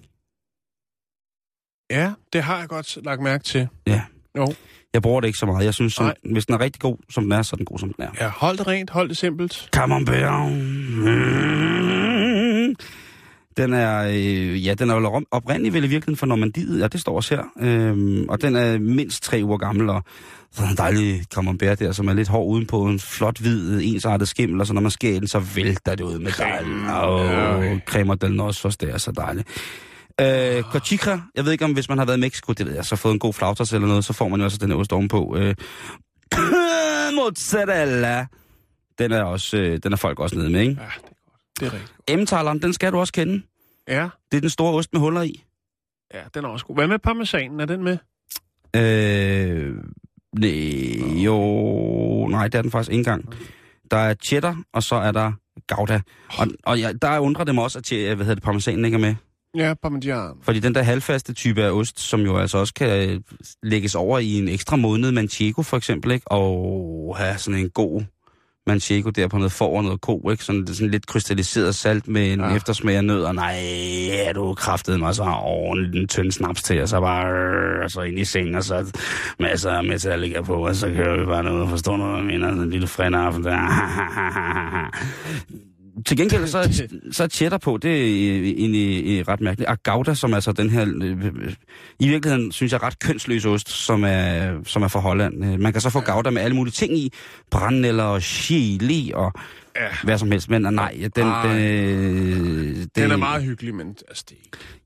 [1.90, 3.68] Ja, det har jeg godt lagt mærke til.
[3.88, 4.06] Ja.
[4.38, 4.54] Jo.
[4.94, 5.66] Jeg bruger det ikke så meget.
[5.66, 7.80] Jeg synes, som, hvis den er rigtig god, som den er, så er den god,
[7.80, 8.10] som den er.
[8.22, 9.70] Ja, hold det rent, hold det simpelt.
[9.72, 10.52] Camembert.
[10.52, 12.76] Mm.
[13.58, 17.02] Den er, øh, ja, den er jo oprindeligt vel i virkeligheden fra Normandiet, ja, det
[17.02, 17.68] står også her.
[17.68, 20.04] Øhm, og den er mindst tre uger gammel, og
[20.52, 24.62] så en dejlig camembert der, som er lidt hård udenpå, en flot hvid, ensartet skimmel,
[24.62, 27.80] og så når man skærer den, så vælter det ud med Ja, oh, okay.
[27.86, 29.48] cremer del Nosos, det er så dejligt.
[30.22, 32.86] Øh, Cochica, jeg ved ikke om, hvis man har været i Mexico, det ved jeg,
[32.86, 34.94] så fået en god flautas eller noget, så får man jo også den her ost
[34.94, 35.36] ovenpå.
[35.38, 35.56] Øh,
[37.16, 38.26] mozzarella.
[39.00, 40.78] Den er, også, øh, den er folk også nede med, ikke?
[40.82, 41.42] Ja, det er godt.
[41.60, 41.94] Det er rigtigt.
[42.08, 43.42] Emmentaler, den skal du også kende.
[43.88, 45.44] Ja, Det er den store ost med huller i.
[46.14, 46.76] ja, den er også god.
[46.76, 47.60] Hvad med parmesanen?
[47.60, 47.98] Er den med?
[48.76, 49.74] Øh,
[50.34, 53.26] nej, jo, nej, det er den faktisk ikke engang.
[53.92, 55.32] Der er cheddar, og så er der
[55.68, 56.02] gouda.
[56.38, 59.00] Og, og ja, der undrer det mig også, at hvad hedder det, parmesanen ikke er
[59.00, 59.16] med.
[59.56, 60.34] Ja, parmesan.
[60.42, 63.20] Fordi den der halvfaste type af ost, som jo altså også kan øh,
[63.64, 66.32] lægges over i en ekstra modnet manchego for eksempel, ikke?
[66.32, 68.02] Og have sådan en god
[68.68, 70.44] manchego der på noget får og noget ko, ikke?
[70.44, 72.50] Sådan, sådan lidt krystalliseret salt med en ja.
[72.50, 72.56] Ja.
[72.56, 73.56] eftersmag af nød, og nej,
[74.12, 77.92] er du kraftet mig så ordentligt en tynd snaps til, og så bare øh, og
[77.92, 78.98] så ind i sengen, og så
[79.40, 82.48] masser af metallica på, og så kører vi bare noget og forstår noget, jeg mener,
[82.48, 83.60] sådan en lille fredag aften der.
[86.06, 89.70] Til gengæld så, så er cheddar på, det er egentlig ret mærkeligt.
[89.70, 91.54] Og gouda, som er så den her, øh,
[92.00, 95.46] i virkeligheden synes jeg ret kønsløs ost, som er, som er fra Holland.
[95.46, 97.14] Øh, Man kan så få gouda med alle mulige ting i,
[97.52, 99.34] brændenælder og chili og
[99.76, 99.88] Ja.
[100.04, 100.50] hvad som helst.
[100.50, 101.48] Men nej, den, Ej.
[101.48, 104.38] den, øh, Den er meget hyggelig, men altså, det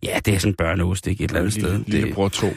[0.03, 1.84] Ja, det er sådan en børneost, ikke et eller andet lille, sted.
[1.88, 2.47] lille bror to.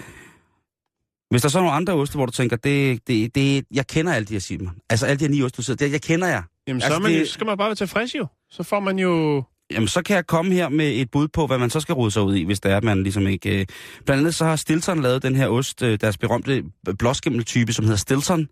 [1.30, 4.12] hvis der så er nogle andre oste, hvor du tænker, det, det, det, jeg kender
[4.12, 4.70] alle de her Simon.
[4.90, 6.42] Altså alle de her ni oste, du sidder, det, jeg kender jeg.
[6.68, 8.26] Jamen, så, Altså, er man, det- skal man bare være tilfreds jo.
[8.50, 9.42] Så får man jo...
[9.70, 12.10] Jamen, så kan jeg komme her med et bud på, hvad man så skal rode
[12.10, 13.60] sig ud i, hvis det er, at man ligesom ikke...
[13.60, 13.66] Øh...
[14.04, 16.64] Blandt andet så har Stilton lavet den her ost, øh, deres berømte
[16.98, 18.48] blåskimmeltype, som hedder Stilton,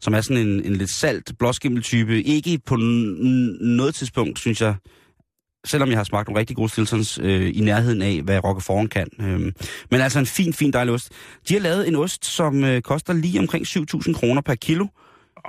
[0.00, 2.22] som er sådan en, en lidt salt blåskimmel-type.
[2.22, 2.76] Ikke på
[3.60, 4.74] noget tidspunkt, synes jeg,
[5.66, 9.08] selvom jeg har smagt nogle rigtig gode Stiltons øh, i nærheden af, hvad Roqueforten kan.
[9.20, 9.52] Øhm,
[9.90, 11.12] men altså en fin, fin dejlig ost.
[11.48, 14.84] De har lavet en ost, som øh, koster lige omkring 7.000 kroner per kilo.
[14.84, 14.88] Åh.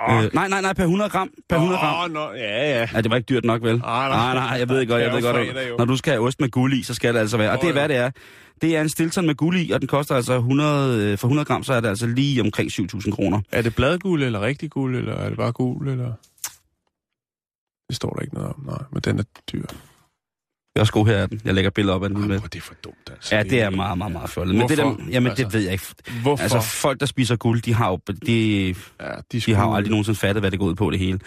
[0.10, 1.30] Øh, nej, nej, nej, per 100 gram.
[1.50, 2.06] Per 100 gram.
[2.06, 2.88] Åh, nå, ja, ja.
[2.94, 3.78] Ja, det var ikke dyrt nok, vel?
[3.78, 4.34] Nej, nej.
[4.34, 5.36] nej, jeg ved godt, jeg ved godt.
[5.36, 5.78] fredag.
[5.78, 7.52] Når du skal have ost med guld i, så skal det altså være.
[7.52, 8.12] Og det er, hvad det er.
[8.62, 11.46] Det er en Stilton med guld i, og den koster altså 100, øh, for 100
[11.46, 13.42] gram, så er det altså lige omkring 7.000 kroner.
[13.52, 16.14] Er det bladguld eller rigtig guld, eller er det bare guld, eller...
[17.88, 19.24] Det står der ikke noget om, nej, men den er
[19.54, 19.66] dyr.
[20.78, 21.42] Værsgo, her er den.
[21.46, 22.40] Jeg lægger billeder op af den lige med.
[22.40, 23.36] Det er for dumt, altså.
[23.36, 24.56] Ja, det er meget, meget, meget fjollet.
[24.56, 25.86] Men det der, jamen, Altså, det ved jeg ikke.
[26.22, 26.44] Hvorfor?
[26.44, 29.90] Altså, folk, der spiser guld, de har jo, de, ja, de, de har jo aldrig
[29.92, 31.20] nogensinde fattet, hvad det går ud på, det hele.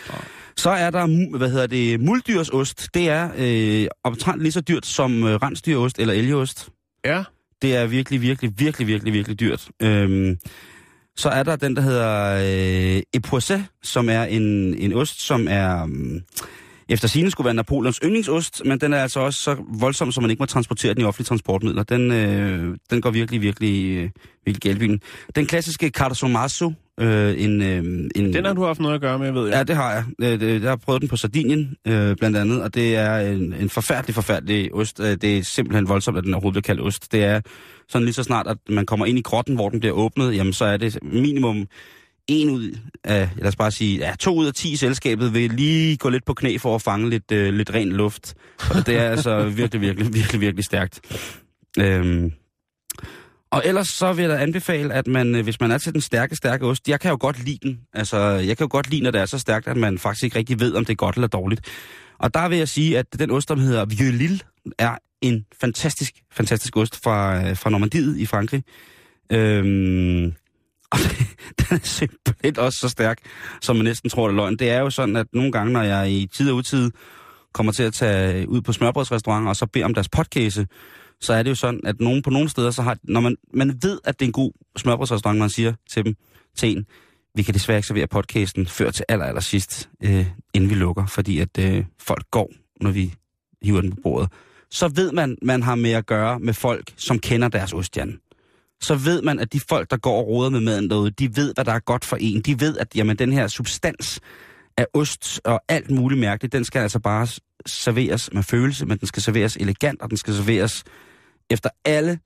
[0.57, 2.89] Så er der, hvad hedder det, muldyrsost.
[2.95, 6.69] Det er øh, omtrent lige så dyrt som øh, rensdyrost eller elgeost.
[7.05, 7.25] Ja,
[7.63, 9.69] Det er virkelig, virkelig, virkelig, virkelig, virkelig dyrt.
[9.83, 10.39] Øhm,
[11.17, 12.39] så er der den, der hedder
[12.97, 15.83] øh, Epoisset, som er en, en ost, som er...
[15.83, 16.21] Um,
[16.89, 20.31] efter sine skulle være Napoleons yndlingsost, men den er altså også så voldsom, så man
[20.31, 21.83] ikke må transportere den i offentlige transportmidler.
[21.83, 24.11] Den, øh, den går virkelig, virkelig, øh,
[24.47, 25.01] virkelig byen.
[25.37, 28.33] Den klassiske Cardosomasso, øh, en, øh, en...
[28.33, 29.57] den har du haft noget at gøre med, ved jeg.
[29.57, 30.05] Ja, det har jeg.
[30.43, 33.71] Øh, Jeg har prøvet den på Sardinien, øh, blandt andet, og det er en, en
[33.71, 35.01] forfærdelig, forfærdelig ost.
[35.01, 37.13] Øh, Det er simpelthen voldsomt, at den overhovedet bliver kaldt ost.
[37.13, 37.41] Det er
[37.89, 40.53] sådan lige så snart, at man kommer ind i grotten, hvor den bliver åbnet, jamen
[40.53, 41.67] så er det minimum
[42.29, 45.51] en ud af, lad os bare sige, ja, to ud af ti i selskabet vil
[45.51, 48.35] lige gå lidt på knæ for at fange lidt, øh, lidt ren luft.
[48.71, 51.01] Og det er altså virkelig, virkelig, virkelig, virkelig stærkt.
[51.79, 52.33] Øhm,
[53.51, 56.01] og ellers så vil jeg da anbefale, at man, øh, hvis man er til den
[56.01, 57.81] stærke, stærke ost, jeg kan jo godt lide den.
[57.93, 60.39] Altså, jeg kan jo godt lide, når det er så stærkt, at man faktisk ikke
[60.39, 61.61] rigtig ved, om det er godt eller dårligt.
[62.19, 64.41] Og der vil jeg sige, at den ost, der hedder Vieux Lille,
[64.79, 68.65] er en fantastisk, fantastisk ost fra, øh, fra Normandiet i Frankrig.
[69.33, 70.33] Øhm,
[70.93, 70.99] og
[71.59, 73.19] den er simpelthen også så stærk,
[73.63, 74.57] som man næsten tror, det er løgn.
[74.57, 76.91] Det er jo sådan, at nogle gange, når jeg i tid og utid
[77.53, 80.67] kommer til at tage ud på smørbrødsrestauranter og så beder om deres potcase,
[81.21, 83.79] så er det jo sådan, at nogen på nogle steder, så har, når man, man
[83.83, 86.15] ved, at det er en god smørbrødsrestaurant, man siger til dem,
[86.57, 86.87] til en,
[87.35, 91.07] vi kan desværre ikke servere podcasten før til aller, aller sidst, øh, inden vi lukker,
[91.07, 93.15] fordi at øh, folk går, når vi
[93.63, 94.33] hiver den på bordet.
[94.71, 98.13] Så ved man, man har med at gøre med folk, som kender deres ostjerne.
[98.81, 101.55] Så ved man, at de folk, der går og roder med maden derude, de ved,
[101.55, 102.41] hvad der er godt for en.
[102.41, 104.21] De ved, at jamen, den her substans
[104.77, 107.27] af ost og alt muligt mærkeligt, den skal altså bare
[107.67, 110.85] serveres med følelse, men den skal serveres elegant, og den skal serveres
[111.51, 112.21] efter alle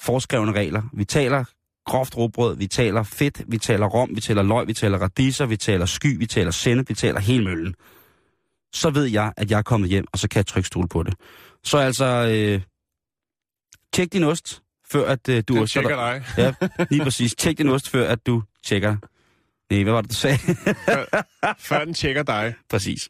[0.00, 0.82] forskrevne regler.
[0.92, 1.44] Vi taler
[1.86, 5.56] groft råbrød, vi taler fedt, vi taler rom, vi taler løg, vi taler radiser, vi
[5.56, 7.74] taler sky, vi taler sennep, vi taler hele møllen.
[8.72, 11.02] Så ved jeg, at jeg er kommet hjem, og så kan jeg trykke stol på
[11.02, 11.14] det.
[11.64, 12.60] Så altså, øh,
[13.92, 16.24] tjek din ost, før at øh, du Den oster tjekker dig.
[16.38, 16.54] Ja,
[16.90, 17.34] lige præcis.
[17.34, 18.96] Tjek din ost, før at du tjekker.
[19.70, 20.38] Nej, hvad var det, du sagde?
[21.58, 22.54] Før den tjekker dig.
[22.70, 23.08] præcis.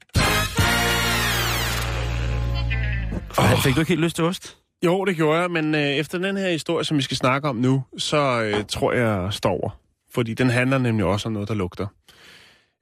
[3.39, 3.63] Oh.
[3.65, 4.57] Fik du ikke helt lyst til ost?
[4.85, 7.57] Jo, det gjorde jeg, men øh, efter den her historie, som vi skal snakke om
[7.57, 9.81] nu, så øh, tror jeg, jeg står over.
[10.15, 11.87] Fordi den handler nemlig også om noget, der lugter.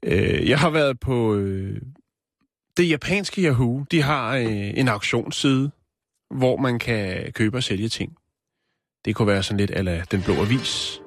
[0.05, 1.81] Øh, jeg har været på øh,
[2.77, 3.85] det japanske Yahoo.
[3.91, 4.47] De har øh,
[4.79, 5.71] en auktionsside,
[6.35, 8.13] hvor man kan købe og sælge ting.
[9.05, 11.01] Det kunne være sådan lidt ala den blå avis.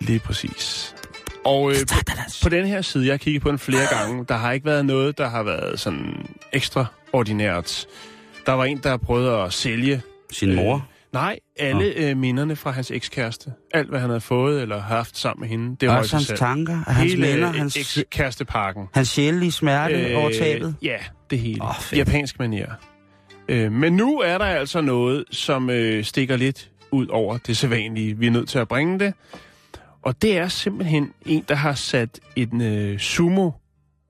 [0.00, 0.94] Lige præcis.
[1.44, 1.94] Og øh, på,
[2.42, 4.86] på den her side, jeg har kigget på den flere gange, der har ikke været
[4.86, 7.86] noget, der har været sådan ekstraordinært.
[8.46, 10.02] Der var en, der prøvede at sælge...
[10.32, 10.89] Sin mor?
[11.12, 13.52] Nej, alle øh, minderne fra hans ekskæreste.
[13.74, 16.74] Alt, hvad han havde fået eller haft sammen med hende, det var Også hans tanker,
[16.86, 18.86] hans Hele minder, øh, hans, ekskærestepakken.
[18.94, 20.74] hans sjælelige smerte øh, over tabet.
[20.82, 20.96] Ja,
[21.30, 21.62] det hele.
[21.62, 21.98] Oh, fedt.
[21.98, 22.72] Japansk manier.
[23.48, 28.18] Øh, men nu er der altså noget, som øh, stikker lidt ud over det sædvanlige.
[28.18, 29.14] Vi er nødt til at bringe det.
[30.02, 33.50] Og det er simpelthen en, der har sat en øh, sumo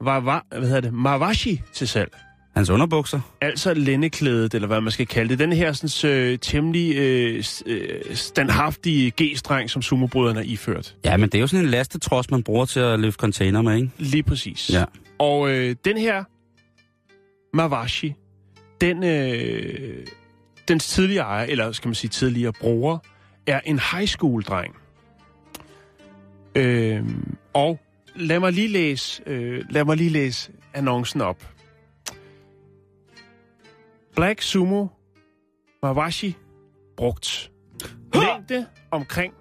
[0.05, 2.17] wawa, hvad hedder det, mawashi til salg.
[2.57, 3.21] Hans underbukser.
[3.41, 5.39] Altså lændeklædet, eller hvad man skal kalde det.
[5.39, 7.45] Den her sådan, øh, temmelig øh,
[8.15, 10.97] standhaftige G-streng, som sumobrøderne har iført.
[11.05, 13.77] Ja, men det er jo sådan en lastetrods, man bruger til at løfte container med,
[13.77, 13.91] ikke?
[13.99, 14.71] Lige præcis.
[14.73, 14.85] Ja.
[15.19, 16.25] Og øh, den her
[17.57, 18.15] Mawashi,
[18.81, 20.07] den, øh,
[20.69, 22.99] dens tidligere ejer, eller skal man sige tidligere bruger,
[23.47, 24.77] er en high school-dreng.
[26.55, 27.03] Øh,
[27.53, 27.81] og
[28.17, 31.47] lad mig lige læse, øh, lad mig lige læse annoncen op.
[34.17, 34.87] Black Sumo
[35.83, 36.37] Mawashi
[36.97, 37.51] brugt.
[38.15, 39.35] Længde omkring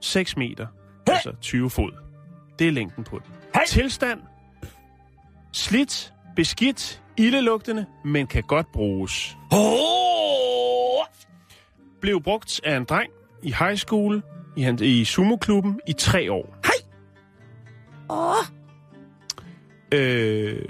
[0.00, 0.66] 6 meter,
[1.06, 1.92] altså 20 fod.
[2.58, 3.62] Det er længden på den.
[3.68, 4.20] Tilstand
[5.52, 9.36] Slidt, beskidt, ildelugtende, men kan godt bruges.
[12.00, 14.22] Blev brugt af en dreng i high school,
[14.56, 16.56] i, han, i sumoklubben, i tre år.
[16.64, 16.74] Hej!
[18.08, 18.44] Oh.
[19.94, 20.62] Øh,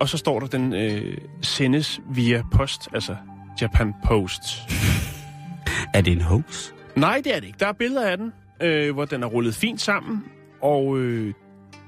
[0.00, 3.16] og så står der, den øh, sendes via post, altså
[3.60, 4.42] Japan Post.
[5.94, 6.70] Er det en hoax?
[6.96, 7.58] Nej, det er det ikke.
[7.60, 8.32] Der er billeder af den,
[8.62, 10.24] øh, hvor den er rullet fint sammen,
[10.62, 11.34] og øh,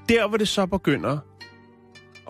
[0.09, 1.17] der, hvor det så begynder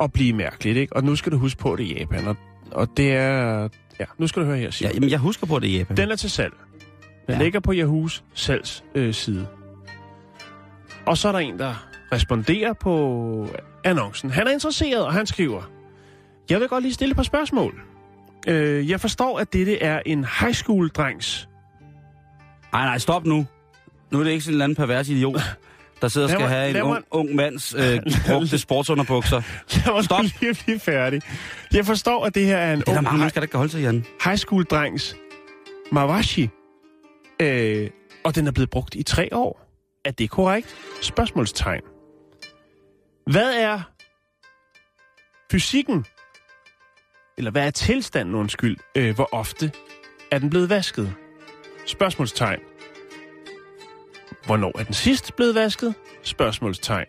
[0.01, 0.95] at blive mærkeligt, ikke?
[0.95, 2.35] Og nu skal du huske på, at det er Japan, og,
[2.71, 3.67] og det er...
[3.99, 4.89] Ja, nu skal du høre her, Simon.
[4.91, 5.97] Ja, jamen, jeg husker på det i Japan.
[5.97, 6.53] Den er til salg.
[7.27, 7.43] Den Ja.
[7.43, 9.47] ligger på Yahoos salgs øh, side.
[11.05, 13.47] Og så er der en, der responderer på
[13.83, 14.29] annoncen.
[14.29, 15.61] Han er interesseret, og han skriver,
[16.49, 17.81] Jeg vil godt lige stille et par spørgsmål.
[18.47, 21.49] Øh, jeg forstår, at dette er en high school-drengs.
[22.73, 23.45] Nej, nej, stop nu.
[24.11, 25.41] Nu er det ikke sådan en eller anden pervers idiot,
[26.01, 28.57] der sidder og Lad skal mig- have en lad mig- ung, ung mands øh, brugte
[28.57, 29.41] sportsunderbukser.
[29.85, 30.23] Jeg må Stop.
[30.41, 31.21] lige blive færdig.
[31.73, 33.51] Jeg forstår, at det her er en Det er der ung mange mennesker, der ikke
[33.51, 34.05] kan holde sig, Jan.
[34.23, 35.15] high school-drengs
[35.91, 36.49] Mawashi.
[37.41, 37.89] Øh,
[38.23, 39.65] og den er blevet brugt i tre år.
[40.05, 40.75] Er det korrekt?
[41.01, 41.81] Spørgsmålstegn.
[43.31, 43.81] Hvad er
[45.51, 46.05] fysikken?
[47.37, 48.77] Eller hvad er tilstanden, undskyld?
[48.95, 49.71] Øh, hvor ofte
[50.31, 51.13] er den blevet vasket?
[51.85, 52.59] Spørgsmålstegn.
[54.45, 55.95] Hvornår er den sidst blevet vasket?
[56.23, 57.05] Spørgsmålstegn.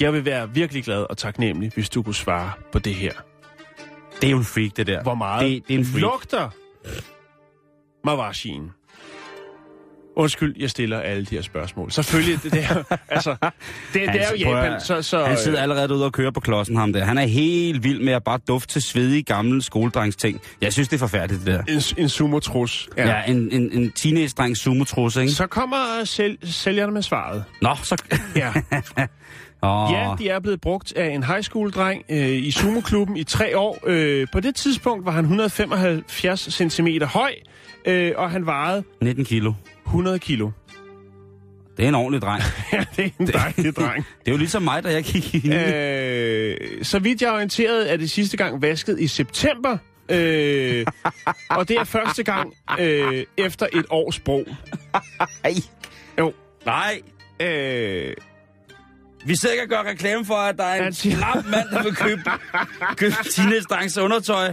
[0.00, 3.12] Jeg vil være virkelig glad og taknemmelig, hvis du kunne svare på det her.
[4.20, 5.02] Det er jo en freak, det der.
[5.02, 6.00] Hvor meget Det, det er en freak.
[6.00, 6.50] lugter
[8.04, 8.70] Mawashien?
[10.16, 11.92] Undskyld, jeg stiller alle de her spørgsmål.
[11.92, 13.48] Selvfølgelig, det der, altså, det,
[13.94, 15.02] det er jo prøv at- Japan, så...
[15.02, 17.04] så Han sidder øh, allerede ude og kører på klodsen, ham der.
[17.04, 20.40] Han er helt vild med at bare dufte til svedige gamle skoledrengsting.
[20.60, 21.62] Jeg synes, det er forfærdeligt, det der.
[21.98, 22.88] en, en sumotrus.
[22.96, 25.32] Ja, ja en, en, en teenage-dreng sumotrus, ikke?
[25.32, 27.44] Så kommer sæl, sælgerne med svaret.
[27.62, 27.96] Nå, så...
[28.36, 28.52] Ja.
[29.62, 33.58] oh, ja, de er blevet brugt af en high school-dreng øh, i sumoklubben i tre
[33.58, 33.78] år.
[33.86, 37.32] Øh, på det tidspunkt var han 175 cm høj,
[37.84, 39.52] øh, og han vejede 19 kilo.
[39.90, 40.50] 100 kilo.
[41.76, 42.42] Det er en ordentlig dreng.
[42.72, 44.06] Ja, det er en dejlig dreng.
[44.20, 45.52] Det er jo ligesom mig, da jeg gik i...
[45.54, 49.78] Øh, så vidt jeg er orienteret, er det sidste gang vasket i september.
[50.08, 50.86] Øh,
[51.50, 54.46] og det er første gang øh, efter et års brug.
[55.44, 55.54] Ej.
[56.18, 56.32] Jo.
[56.66, 57.00] Nej.
[57.42, 58.14] Øh,
[59.26, 61.94] Vi sidder ikke og gør reklame for, at der er en slap mand, der vil
[61.96, 62.22] købe,
[63.00, 64.46] købe teenage-drengs undertøj.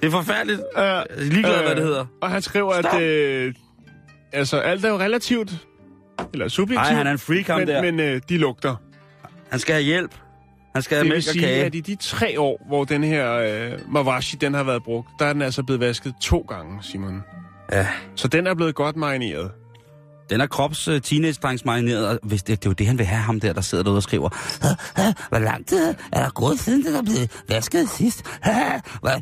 [0.00, 0.60] Det er forfærdeligt.
[0.76, 2.06] øh, Jeg er ligeglad, hvad det hedder.
[2.22, 2.94] Og han skriver, Stop.
[2.94, 3.54] at øh,
[4.34, 5.66] altså, alt er jo relativt.
[6.32, 6.88] Eller subjektivt.
[6.88, 7.82] Nej, han er en freak, ham men, der.
[7.82, 8.76] Men øh, de lugter.
[9.50, 10.14] Han skal have hjælp.
[10.74, 11.64] Han skal have Det mælk og sige, kage.
[11.64, 15.26] at i de tre år, hvor den her øh, Mawashi, den har været brugt, der
[15.26, 17.22] er den altså blevet vasket to gange, Simon.
[17.72, 17.86] Ja.
[18.14, 19.50] Så den er blevet godt marineret.
[20.34, 23.06] Den er krops uh, teenage-drengs marineret, og hvis det, det er jo det, han vil
[23.06, 24.28] have, ham der, der sidder derude og skriver.
[24.96, 28.22] "Ah, ah, Hvor lang tid er der gået siden, den er blevet vasket sidst?
[28.42, 29.20] Ah, hvad-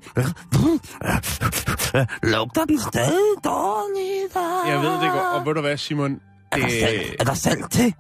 [2.23, 4.35] Lugter den stadig dårligt?
[4.69, 5.41] Jeg ved det godt.
[5.41, 6.21] Og ved du hvad, Simon?
[6.53, 7.95] Er der Det, salt, er der salt til?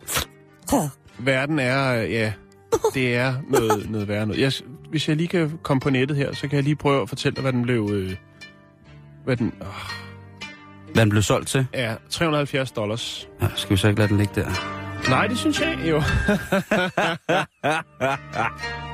[1.18, 2.32] Verden er, øh, ja,
[2.94, 4.40] det er noget, noget værre noget.
[4.40, 4.52] Jeg,
[4.90, 7.34] hvis jeg lige kan komme på nettet her, så kan jeg lige prøve at fortælle
[7.36, 7.88] dig, hvad den blev...
[7.92, 8.16] Øh,
[9.24, 9.52] hvad den...
[9.60, 10.01] Øh,
[10.95, 11.66] Hvad den blev solgt til?
[11.72, 13.28] er 370 dollars.
[13.43, 14.47] Ja, skal vi så ikke lade den ligge der?
[15.11, 16.03] Nej, det synes jeg jo.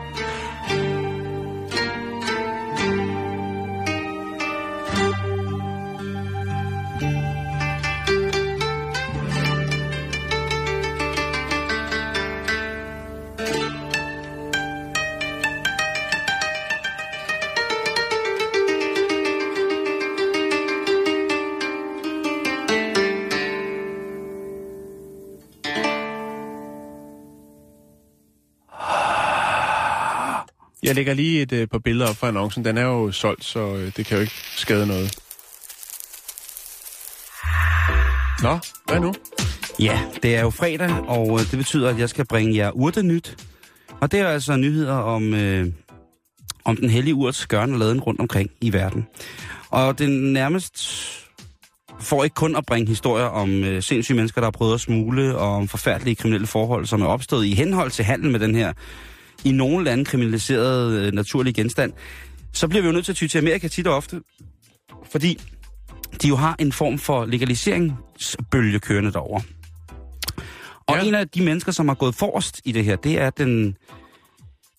[30.89, 32.65] Jeg lægger lige et øh, par billeder op fra annoncen.
[32.65, 35.19] Den er jo solgt, så øh, det kan jo ikke skade noget.
[38.43, 39.15] Nå, hvad nu?
[39.79, 43.47] Ja, det er jo fredag, og øh, det betyder, at jeg skal bringe jer urtenyt.
[44.01, 45.67] Og det er altså nyheder om, øh,
[46.65, 49.07] om den hellige urts gørne og laden rundt omkring i verden.
[49.71, 50.89] Og det nærmest
[52.01, 55.37] for ikke kun at bringe historier om øh, sindssyge mennesker, der har prøvet at smule,
[55.37, 58.73] og om forfærdelige kriminelle forhold, som er opstået i henhold til handel med den her
[59.45, 61.93] i nogle lande kriminaliserede øh, naturlige genstand,
[62.53, 64.21] så bliver vi jo nødt til at ty til Amerika tit og ofte,
[65.11, 65.41] fordi
[66.23, 69.43] de jo har en form for legaliseringsbølge kørende derovre.
[70.87, 71.05] Og Ja.
[71.05, 73.77] en af de mennesker, som har gået forrest i det her, det er den,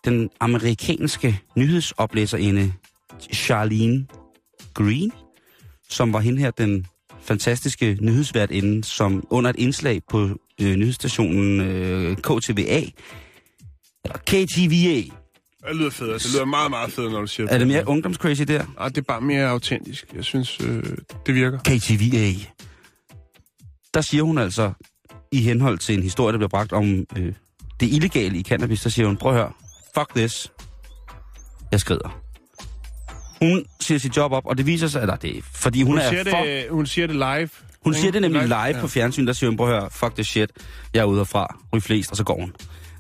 [0.06, 2.74] den amerikanske nyhedsoplæserinde
[3.34, 4.08] Charlene
[4.74, 5.12] Green,
[5.90, 6.86] som var hende her, den
[7.22, 10.30] fantastiske nyhedsværtinde, som under et indslag på
[10.62, 12.82] øh, nyhedsstationen øh, KTVA,
[14.08, 15.02] KTVA,
[15.68, 16.24] Det lyder fedt.
[16.24, 18.64] Det lyder meget, meget fedt, når du siger Er det mere ungdomscrazy der?
[18.80, 20.06] Ej, det er bare mere autentisk.
[20.16, 20.84] Jeg synes, øh,
[21.26, 21.58] det virker.
[21.60, 22.32] KTVA.
[23.94, 24.72] Der siger hun altså,
[25.32, 27.34] i henhold til en historie, der bliver bragt om øh,
[27.80, 29.52] det illegale i cannabis, der siger hun, prøv at høre,
[29.96, 30.52] fuck this.
[31.72, 32.20] Jeg skrider.
[33.42, 35.98] Hun siger sit job op, og det viser sig, eller det er, fordi hun, Hun,
[36.00, 36.38] er siger, for...
[36.44, 37.50] det, hun siger det live.
[37.84, 38.82] Hun siger det nemlig live Ja.
[38.82, 40.52] på fjernsyn, der siger hun, prøv at høre, fuck this shit,
[40.94, 42.54] jeg er ude herfra, ryg flest, og så går hun.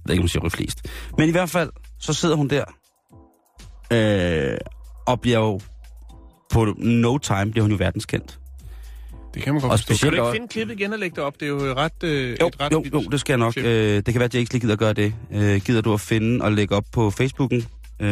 [0.06, 0.88] Jeg ved ikke, om hun siger ryg flest.
[1.18, 1.70] Men i hvert fald,
[2.00, 2.64] så sidder hun der,
[3.94, 4.58] øh,
[5.08, 5.60] og bliver jo
[6.52, 8.40] på no time, bliver hun jo verdenskendt.
[9.34, 9.88] Det kan man godt Og forstå.
[9.88, 11.34] Kan specielt du ikke finde klippet igen og lægge det op?
[11.40, 12.04] Det er jo ret...
[12.04, 13.58] Øh, Jo, et ret jo, jo, det skal jeg nok.
[13.58, 15.14] Øh, det kan være, at jeg ikke lige gider at gøre det.
[15.32, 17.66] Øh, gider du at finde og lægge op på Facebooken?
[18.00, 18.10] Øh,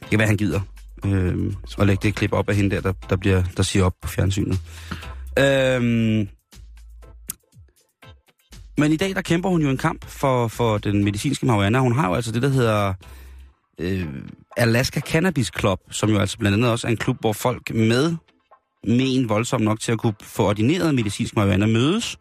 [0.00, 0.60] det kan være, han gider.
[1.06, 3.94] Øh, og lægge det klip op af hende der, der, der, bliver, der siger op
[4.02, 4.60] på fjernsynet.
[5.38, 6.26] Øh,
[8.82, 11.78] men i dag, der kæmper hun jo en kamp for, for den medicinske marihuana.
[11.78, 12.94] Hun har jo altså det, der hedder
[13.78, 14.06] øh,
[14.56, 18.16] Alaska Cannabis Club, som jo altså blandt andet også er en klub, hvor folk med
[18.86, 22.16] men voldsomt nok til at kunne få ordineret medicinsk marihuana mødes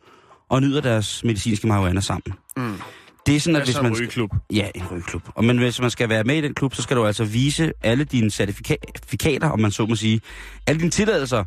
[0.49, 2.33] og nyder deres medicinske marihuana sammen.
[2.57, 2.73] Mm.
[3.25, 3.99] Det er sådan, at Altså hvis en man...
[4.01, 4.31] rygeklub.
[4.53, 5.21] Ja, en rygeklub.
[5.35, 7.73] Og men hvis man skal være med i den klub, så skal du altså vise
[7.83, 10.21] alle dine certifikater, om man så må sige.
[10.67, 11.43] Alle dine tilladelser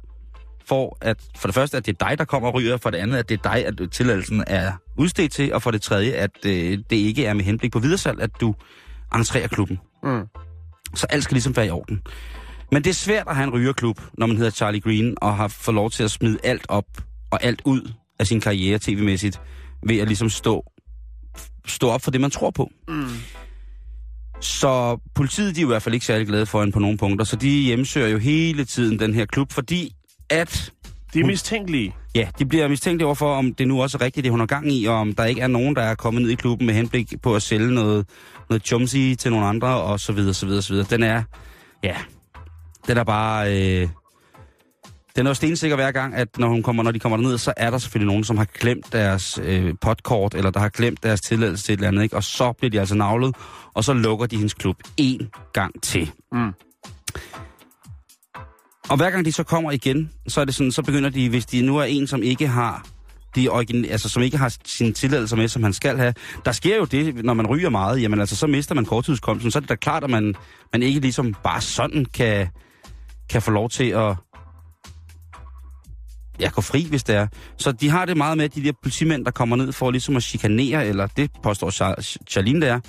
[0.69, 2.99] for at for det første, at det er dig, der kommer og ryger, for det
[2.99, 6.31] andet, at det er dig, at tilladelsen er udstedt til, og for det tredje, at
[6.47, 8.55] øh, det ikke er med henblik på videresalg, at du
[9.15, 9.79] entrerer klubben.
[10.03, 10.27] Mm.
[10.95, 12.03] Så alt skal ligesom være i orden.
[12.73, 15.49] Men det er svært at have en rygerklub, når man hedder Charlie Green, og har
[15.49, 16.87] fået lov til at smide alt op
[17.31, 19.41] og alt ud af sin karriere tv-mæssigt,
[19.87, 20.65] ved at ligesom stå,
[21.67, 22.71] stå op for det, man tror på.
[22.89, 23.09] Mm.
[24.41, 26.99] Så politiet de er jo i hvert fald ikke særlig glade for hende på nogle
[26.99, 29.93] punkter, så de hjemsøger jo hele tiden den her klub, fordi
[30.35, 30.73] at
[31.15, 31.95] De er mistænkelige.
[32.15, 34.73] Ja, de bliver mistænkt overfor, om det nu også er rigtigt, det hun har gang
[34.73, 37.15] i, og om der ikke er nogen, der er kommet ned i klubben med henblik
[37.23, 38.07] på at sælge noget,
[38.51, 40.87] noget chumsy til nogle andre, og så videre, så videre, så videre.
[40.91, 41.23] Den er,
[41.83, 41.97] ja,
[42.87, 43.89] den er bare, øh,
[45.17, 47.53] den er jo stensikker hver gang, at når, hun kommer, når de kommer derned, så
[47.57, 51.21] er der selvfølgelig nogen, som har glemt deres øh, potkort, eller der har glemt deres
[51.21, 52.17] tilladelse til et eller andet, ikke?
[52.17, 53.37] og så bliver de altså navlet,
[53.75, 56.11] og så lukker de hendes klub en gang til.
[56.33, 56.53] Mm.
[58.89, 61.47] Og hver gang de så kommer igen, så er det sådan, så begynder de, hvis
[61.47, 62.87] de nu er en, som ikke har
[63.37, 66.15] de origin, altså som ikke har sine tilladelser med, som han skal have.
[66.45, 69.59] Der sker jo det, når man ryger meget, jamen altså, så mister man korttidskomsten, så
[69.59, 70.35] er det da klart, at man,
[70.73, 72.49] man ikke ligesom bare sådan kan,
[73.31, 74.17] kan få lov til at
[76.41, 77.27] ja, gå fri, hvis det er.
[77.57, 80.23] Så de har det meget med, de der politimænd, der kommer ned for ligesom at
[80.23, 81.71] chikanere, eller det påstår
[82.29, 82.81] Charlene, der er.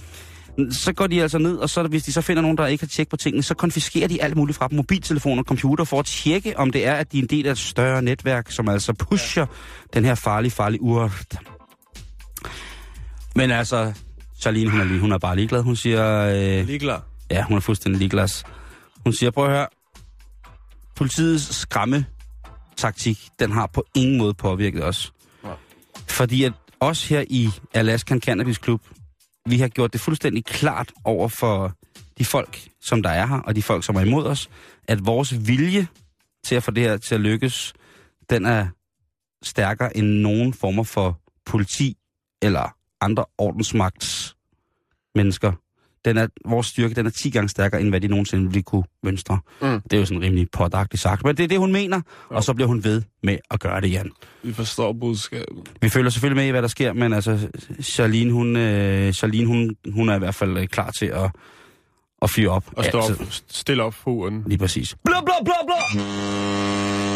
[0.71, 2.87] Så går de altså ned, og så, hvis de så finder nogen, der ikke har
[2.87, 6.05] tjekket på tingene, så konfiskerer de alt muligt fra dem, mobiltelefoner og computer, for at
[6.05, 8.93] tjekke, om det er, at de er en del af et større netværk, som altså
[8.93, 9.45] pusher
[9.93, 11.11] den her farlige, farlige ur.
[13.35, 13.93] Men altså,
[14.39, 15.61] Charlene, hun er, lige, hun er bare ligeglad.
[15.61, 17.03] Hun siger, øh, Lige klar.
[17.31, 18.45] Ja, hun er fuldstændig ligeglad.
[19.03, 19.67] Hun siger, prøv at høre,
[20.95, 22.05] politiets skræmme
[22.77, 25.13] taktik, den har på ingen måde påvirket os.
[25.43, 25.53] Nej.
[26.07, 28.81] Fordi at os her i Alaskan Cannabis Club,
[29.45, 31.73] vi har gjort det fuldstændig klart over for
[32.17, 34.49] de folk, som der er her, og de folk, som er imod os,
[34.87, 35.87] at vores vilje
[36.43, 37.73] til at få det her til at lykkes,
[38.29, 38.67] den er
[39.43, 41.97] stærkere end nogen former for politi
[42.41, 44.35] eller andre ordensmagts
[45.15, 45.51] mennesker.
[46.05, 48.83] Den er, vores styrke den er 10 gange stærkere, end hvad de nogensinde ville kunne
[49.03, 49.39] mønstre.
[49.61, 49.81] Mm.
[49.81, 52.01] Det er jo sådan rimelig potagtigt sagt, men det er det, hun mener,
[52.31, 52.35] Jo.
[52.35, 54.11] og så bliver hun ved med at gøre det igen.
[54.43, 55.57] Vi forstår budskabet.
[55.81, 57.47] Vi følger selvfølgelig med i, hvad der sker, men altså,
[57.81, 61.31] Charlene, hun, øh, Charlene, hun, hun er i hvert fald øh, klar til at,
[62.21, 62.63] at fyre op.
[62.77, 63.19] Og stå Altid.
[63.21, 64.43] op, stille op for uren.
[64.47, 64.95] Lige præcis.
[65.05, 67.14] Blå, blå, blå, blå!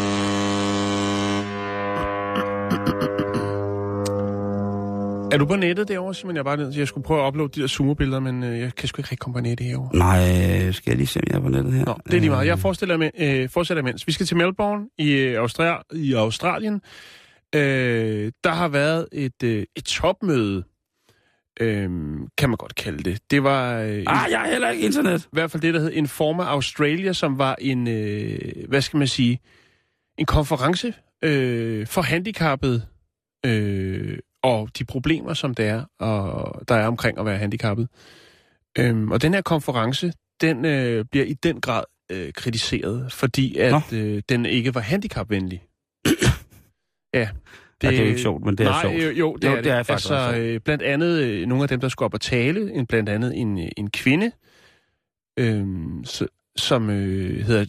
[5.32, 6.34] Er du på nettet derovre, Simon?
[6.36, 8.88] Jeg er bare jeg skulle prøve at uploade de der sumo-billeder, men øh, jeg kan
[8.88, 9.96] sgu ikke rigtig komme på nettet herovre.
[9.96, 11.84] Nej, skal jeg lige se, om jeg er på nettet her?
[11.84, 12.46] Nå, det er lige meget.
[12.46, 14.06] Jeg Øh, forestiller med, øh, fortsætter imens.
[14.06, 16.74] Vi skal til Melbourne i, øh, Austria, i Australien.
[17.54, 20.64] Øh, der har været et, øh, et topmøde,
[21.60, 21.88] øh,
[22.38, 23.20] kan man godt kalde det.
[23.30, 25.28] Det var øh, i Ah, jeg har heller ikke internet.
[25.32, 29.38] hvert fald det, der hed Informa Australia, som var en, øh, hvad skal man sige,
[30.18, 32.82] en konference øh, for handicappede
[33.46, 37.88] øh, og de problemer, som det er, og der er omkring at være handicappet.
[38.78, 43.92] Øhm, og den her konference, den øh, bliver i den grad øh, kritiseret, fordi at
[43.92, 45.62] øh, den ikke var handicapvenlig.
[47.14, 47.28] ja.
[47.80, 48.94] Det, ja, det er ikke sjovt, men det er nej, sjovt.
[48.94, 49.72] Jo, jo, det Jo, er det det.
[49.72, 52.72] er faktisk altså, øh, blandt andet øh, nogle af dem, der skulle op og tale,
[52.72, 54.32] en, blandt andet en, øh, en kvinde,
[55.38, 55.66] øh,
[56.56, 57.64] som øh, hedder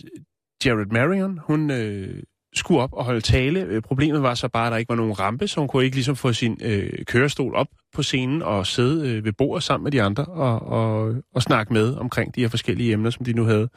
[0.66, 1.38] Jared Marion.
[1.38, 3.60] Hun, øh, skulle op og holde tale.
[3.62, 5.96] Øh, Problemet var så bare, at der ikke var nogen rampe, så hun kunne ikke
[5.96, 9.92] ligesom få sin øh, kørestol op på scenen og sidde øh, ved bordet sammen med
[9.92, 13.44] de andre og, og, og snakke med omkring de her forskellige emner, som de nu
[13.44, 13.70] havde.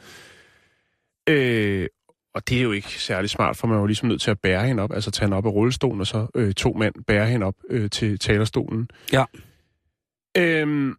[1.29, 1.87] Øh,
[2.35, 4.67] og det er jo ikke særlig smart, for man var ligesom nødt til at bære
[4.67, 7.45] hende op, altså tage hende op af rullestolen, og så øh, to mænd bære hende
[7.45, 8.89] op øh, til talerstolen.
[9.13, 9.23] Ja.
[10.37, 10.95] Øhm,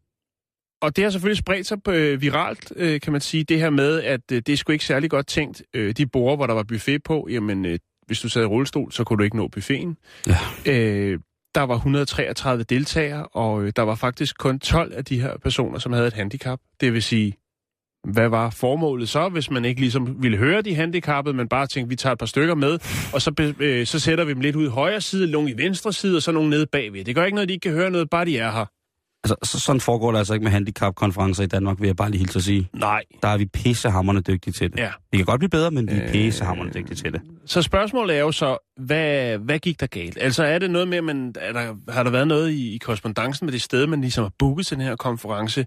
[0.82, 4.02] og det har selvfølgelig spredt sig øh, viralt, øh, kan man sige, det her med,
[4.02, 5.62] at øh, det er sgu ikke særlig godt tænkt.
[5.74, 8.92] Øh, de borde, hvor der var buffet på, jamen, øh, hvis du sad i rullestol,
[8.92, 9.96] så kunne du ikke nå buffeten.
[10.26, 10.38] Ja.
[10.66, 11.18] Øh,
[11.54, 15.78] der var 133 deltagere, og øh, der var faktisk kun 12 af de her personer,
[15.78, 16.60] som havde et handicap.
[16.80, 17.36] Det vil sige,
[18.12, 21.88] hvad var formålet så, hvis man ikke ligesom ville høre de handicappede, men bare tænkte,
[21.88, 22.78] vi tager et par stykker med,
[23.14, 25.92] og så, øh, så sætter vi dem lidt ud i højre side, nogle i venstre
[25.92, 27.04] side, og så nogle nede bagved.
[27.04, 28.66] Det gør ikke noget, de ikke kan høre noget, bare de er her.
[29.30, 32.18] Altså, så, sådan foregår det altså ikke med handicapkonferencer i Danmark, vil jeg bare lige
[32.18, 32.68] hilse at sige.
[32.72, 33.02] Nej.
[33.22, 34.78] Der er vi pissehammerende dygtige til det.
[34.78, 34.90] Ja.
[35.12, 37.20] Vi kan godt blive bedre, men vi er Øh, pissehammerende dygtige til det.
[37.46, 40.18] Så spørgsmålet er jo så, hvad, hvad gik der galt?
[40.20, 43.46] Altså er det noget med, man, er der, har der været noget i, i korrespondancen
[43.46, 45.66] med det sted, man ligesom har booket den her konference?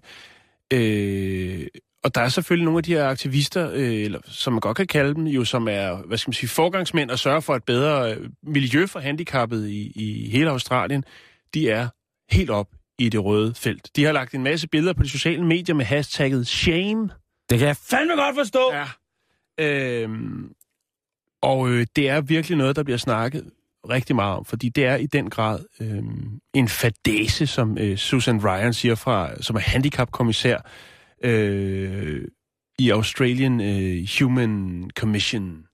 [0.72, 1.66] Øh,
[2.04, 4.86] og der er selvfølgelig nogle af de her aktivister, øh, eller, som man godt kan
[4.86, 8.14] kalde dem, jo, som er, hvad skal man sige, forgangsmænd og sørger for et bedre
[8.14, 11.04] øh, miljø for handicappede i, i hele Australien.
[11.54, 11.88] De er
[12.30, 12.66] helt op
[13.00, 13.90] i det røde felt.
[13.96, 17.10] De har lagt en masse billeder på de sociale medier med hashtagget shame.
[17.50, 18.72] Det kan jeg fandme godt forstå.
[18.72, 18.86] Ja.
[19.60, 20.52] Øhm,
[21.42, 23.50] og øh, det er virkelig noget, der bliver snakket
[23.88, 26.02] rigtig meget om, fordi det er i den grad øh,
[26.54, 30.58] en fadese, som øh, Susan Ryan siger, fra, som er handicapkommissær
[31.24, 32.24] øh,
[32.78, 35.64] i Australian øh, Human Commission.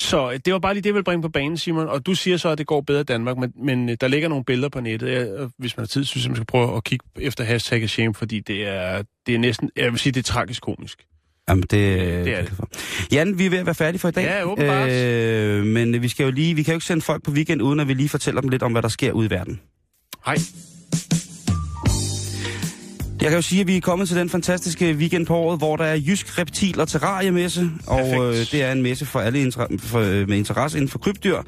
[0.00, 1.88] Så øh, det var bare lige det, jeg ville bringe på banen, Simon.
[1.88, 4.28] Og du siger så, at det går bedre i Danmark, men, men øh, der ligger
[4.28, 5.12] nogle billeder på nettet.
[5.12, 7.90] Jeg, og hvis man har tid, synes jeg, man skal prøve at kigge efter hashtag
[7.90, 11.04] shame, fordi det er, det er næsten, jeg vil sige, det er tragisk komisk.
[11.48, 12.52] Jamen, det, Det er det.
[13.12, 14.24] Jan, vi er ved at være færdige for i dag.
[14.24, 14.90] Ja, åbenbart.
[14.90, 17.80] Øh, men vi skal jo lige, vi kan jo ikke sende folk på weekend, uden
[17.80, 19.60] at vi lige fortæller dem lidt om, hvad der sker ude i verden.
[20.26, 20.36] Hej.
[23.22, 25.76] Jeg kan jo sige, at vi er kommet til den fantastiske weekend på året, hvor
[25.76, 29.78] der er Jysk Reptil- og Terrariemesse, og øh, det er en messe for alle inter-
[29.78, 31.38] for, øh, med interesse inden for krybdyr.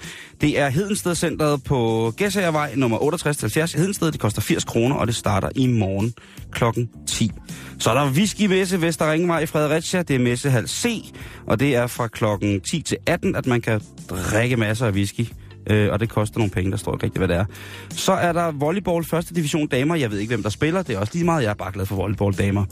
[0.41, 4.13] Det er Hedensted Centeret på Gæsagevej nummer 6870 i Hedensted.
[4.13, 6.15] Det koster 80 kroner, og det starter i morgen
[6.53, 7.31] klokken 10.
[7.79, 10.03] Så er der whisky-messe Vester Ringvej i Fredericia.
[10.03, 11.05] Det er messe halv C,
[11.47, 15.27] og det er fra klokken 10 til 18, at man kan drikke masser af whisky.
[15.67, 17.45] Øh, og det koster nogle penge, der står ikke rigtigt, hvad det er.
[17.91, 19.95] Så er der volleyball første division damer.
[19.95, 20.83] Jeg ved ikke, hvem der spiller.
[20.83, 22.65] Det er også lige meget, jeg er bare glad for volleyball damer.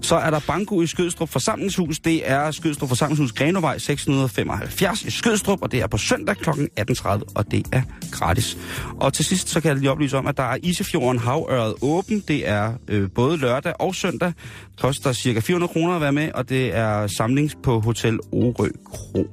[0.00, 1.98] Så er der banko i Skødstrup Forsamlingshus.
[1.98, 6.50] Det er Skødstrup Forsamlingshus Grenovej 675 i Skødstrup, og det er på søndag kl.
[6.50, 8.58] 18.30, og det er gratis.
[9.00, 12.24] Og til sidst, så kan jeg lige oplyse om, at der er Isefjorden Havøret åben.
[12.28, 14.28] Det er øh, både lørdag og søndag.
[14.28, 18.68] Det koster cirka 400 kroner at være med, og det er samlings på Hotel Orø
[18.84, 19.26] Kro.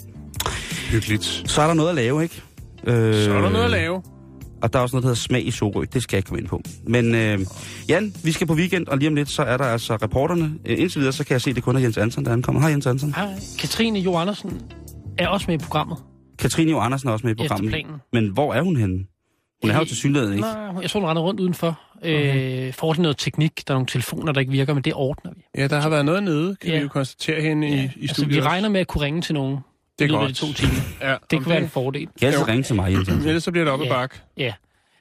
[0.91, 1.43] Hyggeligt.
[1.45, 2.41] Så er der noget at lave, ikke?
[2.83, 4.01] Øh, Så er der noget at lave.
[4.61, 5.85] og der er også noget, der hedder smag i Sorø.
[5.93, 6.61] Det skal jeg ikke komme ind på.
[6.87, 7.39] Men øh,
[7.89, 10.53] Jan, vi skal på weekend, og lige om lidt, så er der altså reporterne.
[10.65, 12.61] Øh, indtil videre, så kan jeg se, at det kun er Jens Anton, der ankommer.
[12.61, 13.13] Hej Jens Anton.
[13.13, 13.27] Hej,
[13.59, 14.61] Katrine Jo Andersen
[15.17, 15.97] er også med i programmet.
[16.39, 17.85] Katrine Jo Andersen er også med i programmet.
[18.13, 18.95] Men hvor er hun henne?
[19.61, 20.41] Hun er her jo Øh, til synligheden, ikke?
[20.47, 21.79] Nej, jeg tror, hun render rundt udenfor.
[22.01, 22.67] Okay.
[22.67, 25.41] Øh, får noget teknik, der er nogle telefoner, der ikke virker, men det ordner vi.
[25.61, 26.75] Ja, der har været noget nede, kan Ja.
[26.77, 28.33] vi jo konstatere henne i, i altså, studiet.
[28.33, 28.49] vi også.
[28.49, 29.57] regner med at kunne ringe til nogen.
[30.07, 30.35] Det er løbet godt.
[30.35, 30.73] to timer.
[31.01, 32.07] Ja, Det kunne være en fordel.
[32.19, 32.45] Kan jeg Jo.
[32.47, 33.09] ringe til mig, Jens?
[33.09, 33.93] Ellers så bliver det op ad Ja.
[33.93, 34.15] bak.
[34.37, 34.53] Ja.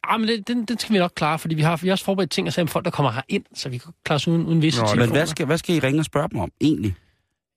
[0.05, 2.05] Ah, men det, den, den skal vi nok klare, fordi vi har, vi har også
[2.05, 4.29] forberedt ting og sager om folk, der kommer her ind, så vi kan klare os
[4.29, 5.19] uden, uden visse Nå, det- Men telefoner.
[5.21, 6.95] hvad skal, hvad skal I ringe og spørge dem om, egentlig?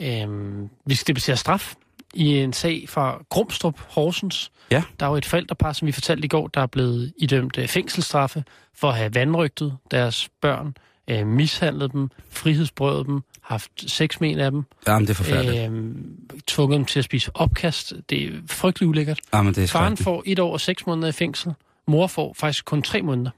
[0.02, 1.74] Øhm, vi skal debattere straf
[2.14, 4.52] i en sag fra Grumstrup Horsens.
[4.72, 4.84] Ja.
[5.00, 7.68] Der er jo et forældrepar, som vi fortalte i går, der er blevet idømt øh,
[7.68, 8.44] fængselsstraffe
[8.76, 10.76] for at have vandrygtet deres børn,
[11.10, 15.72] øh, mishandlet dem, frihedsbrødet dem, haft sex med en af dem, Jamen, det er forfærdeligt.
[15.72, 15.96] øh,
[16.48, 17.94] tvunget dem til at spise opkast.
[18.10, 19.20] Det er frygtelig ulækkert.
[19.34, 20.04] Jamen, det er Faren skrækkeligt.
[20.04, 21.54] får et år og seks måneder i fængsel.
[21.88, 23.32] Mor får faktisk kun tre måneder.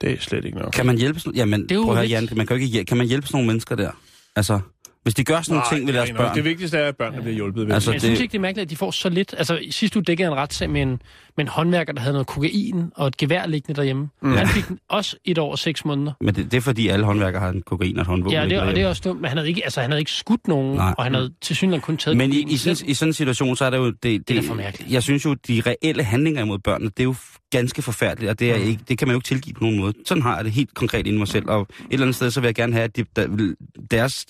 [0.00, 0.72] Det er slet ikke nok.
[0.72, 1.34] Kan man hjælpe sådan...
[1.36, 3.26] Jamen, Det er prøv at høre, Jan, man kan, jo ikke, hjæl- kan man hjælpe
[3.26, 3.90] sådan nogle mennesker der?
[4.36, 4.60] Altså,
[5.02, 6.36] hvis de gør sådan nogle ting ved det er deres børn...
[6.36, 8.38] Det vigtigste er, at børnene bliver hjulpet ved Altså, Men jeg det- synes ikke, det
[8.38, 9.34] er mærkeligt, at de får så lidt.
[9.38, 10.88] Altså, i sidste uge dækkede en retssag med en,
[11.36, 14.08] med en håndværker, der havde noget kokain og et gevær liggende derhjemme.
[14.22, 14.32] Mm.
[14.32, 16.12] Han fik også et år og seks måneder.
[16.20, 18.32] Men det, det er fordi, alle håndværkere har en kokain og et håndvåben.
[18.32, 20.00] Ja, og det, og det er også dumt, men han havde ikke, altså, han havde
[20.00, 20.94] ikke skudt nogen, Nej.
[20.98, 23.56] og han havde til synligheden kun taget Men i, i, sådan, i sådan en situation,
[23.56, 23.86] så er det jo...
[23.86, 24.92] Det, det, Det er for mærkeligt.
[24.92, 27.14] Jeg synes jo, de reelle handlinger imod børnene, det er jo
[27.50, 28.62] ganske forfærdeligt, og det, er Mm.
[28.64, 29.92] ikke, det kan man jo ikke tilgive på nogen måde.
[30.06, 32.30] Sådan har jeg det helt konkret inde i mig selv, og et eller andet sted,
[32.30, 33.54] så vil jeg gerne have, at de, der,
[33.90, 34.26] deres,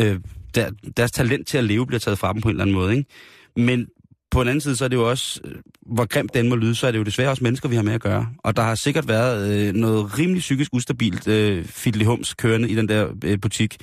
[0.00, 0.20] øh,
[0.54, 2.96] der, deres talent til at leve bliver taget fra dem på en eller anden måde,
[2.96, 3.10] ikke?
[3.56, 3.86] Men
[4.30, 5.54] på en anden side, så er det jo også, øh,
[5.86, 7.92] hvor grimt den må lyde, så er det jo desværre også mennesker, vi har med
[7.92, 8.28] at gøre.
[8.38, 12.88] Og der har sikkert været øh, noget rimelig psykisk ustabilt øh, fiddly-hums kørende i den
[12.88, 13.76] der øh, butik.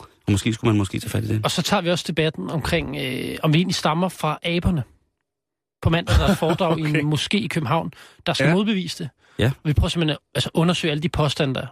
[0.00, 1.40] Og måske skulle man måske tage fat i det.
[1.44, 4.82] Og så tager vi også debatten omkring, øh, om vi egentlig stammer fra aberne.
[5.82, 6.94] på mandag, der er et foredrag okay.
[6.96, 7.92] i en moské i København,
[8.26, 8.54] der skal Ja.
[8.54, 9.10] modbevise det.
[9.38, 9.50] Ja.
[9.64, 11.66] Vi prøver simpelthen at altså, undersøge alle de påstande, der er.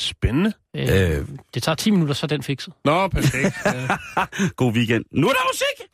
[0.00, 0.52] Spændende.
[0.76, 1.26] Øh, Øh.
[1.54, 2.72] det tager 10 minutter, så er den fikset.
[2.84, 3.54] Nå, perfekt.
[4.56, 5.04] God weekend.
[5.12, 5.88] Nu er der musik!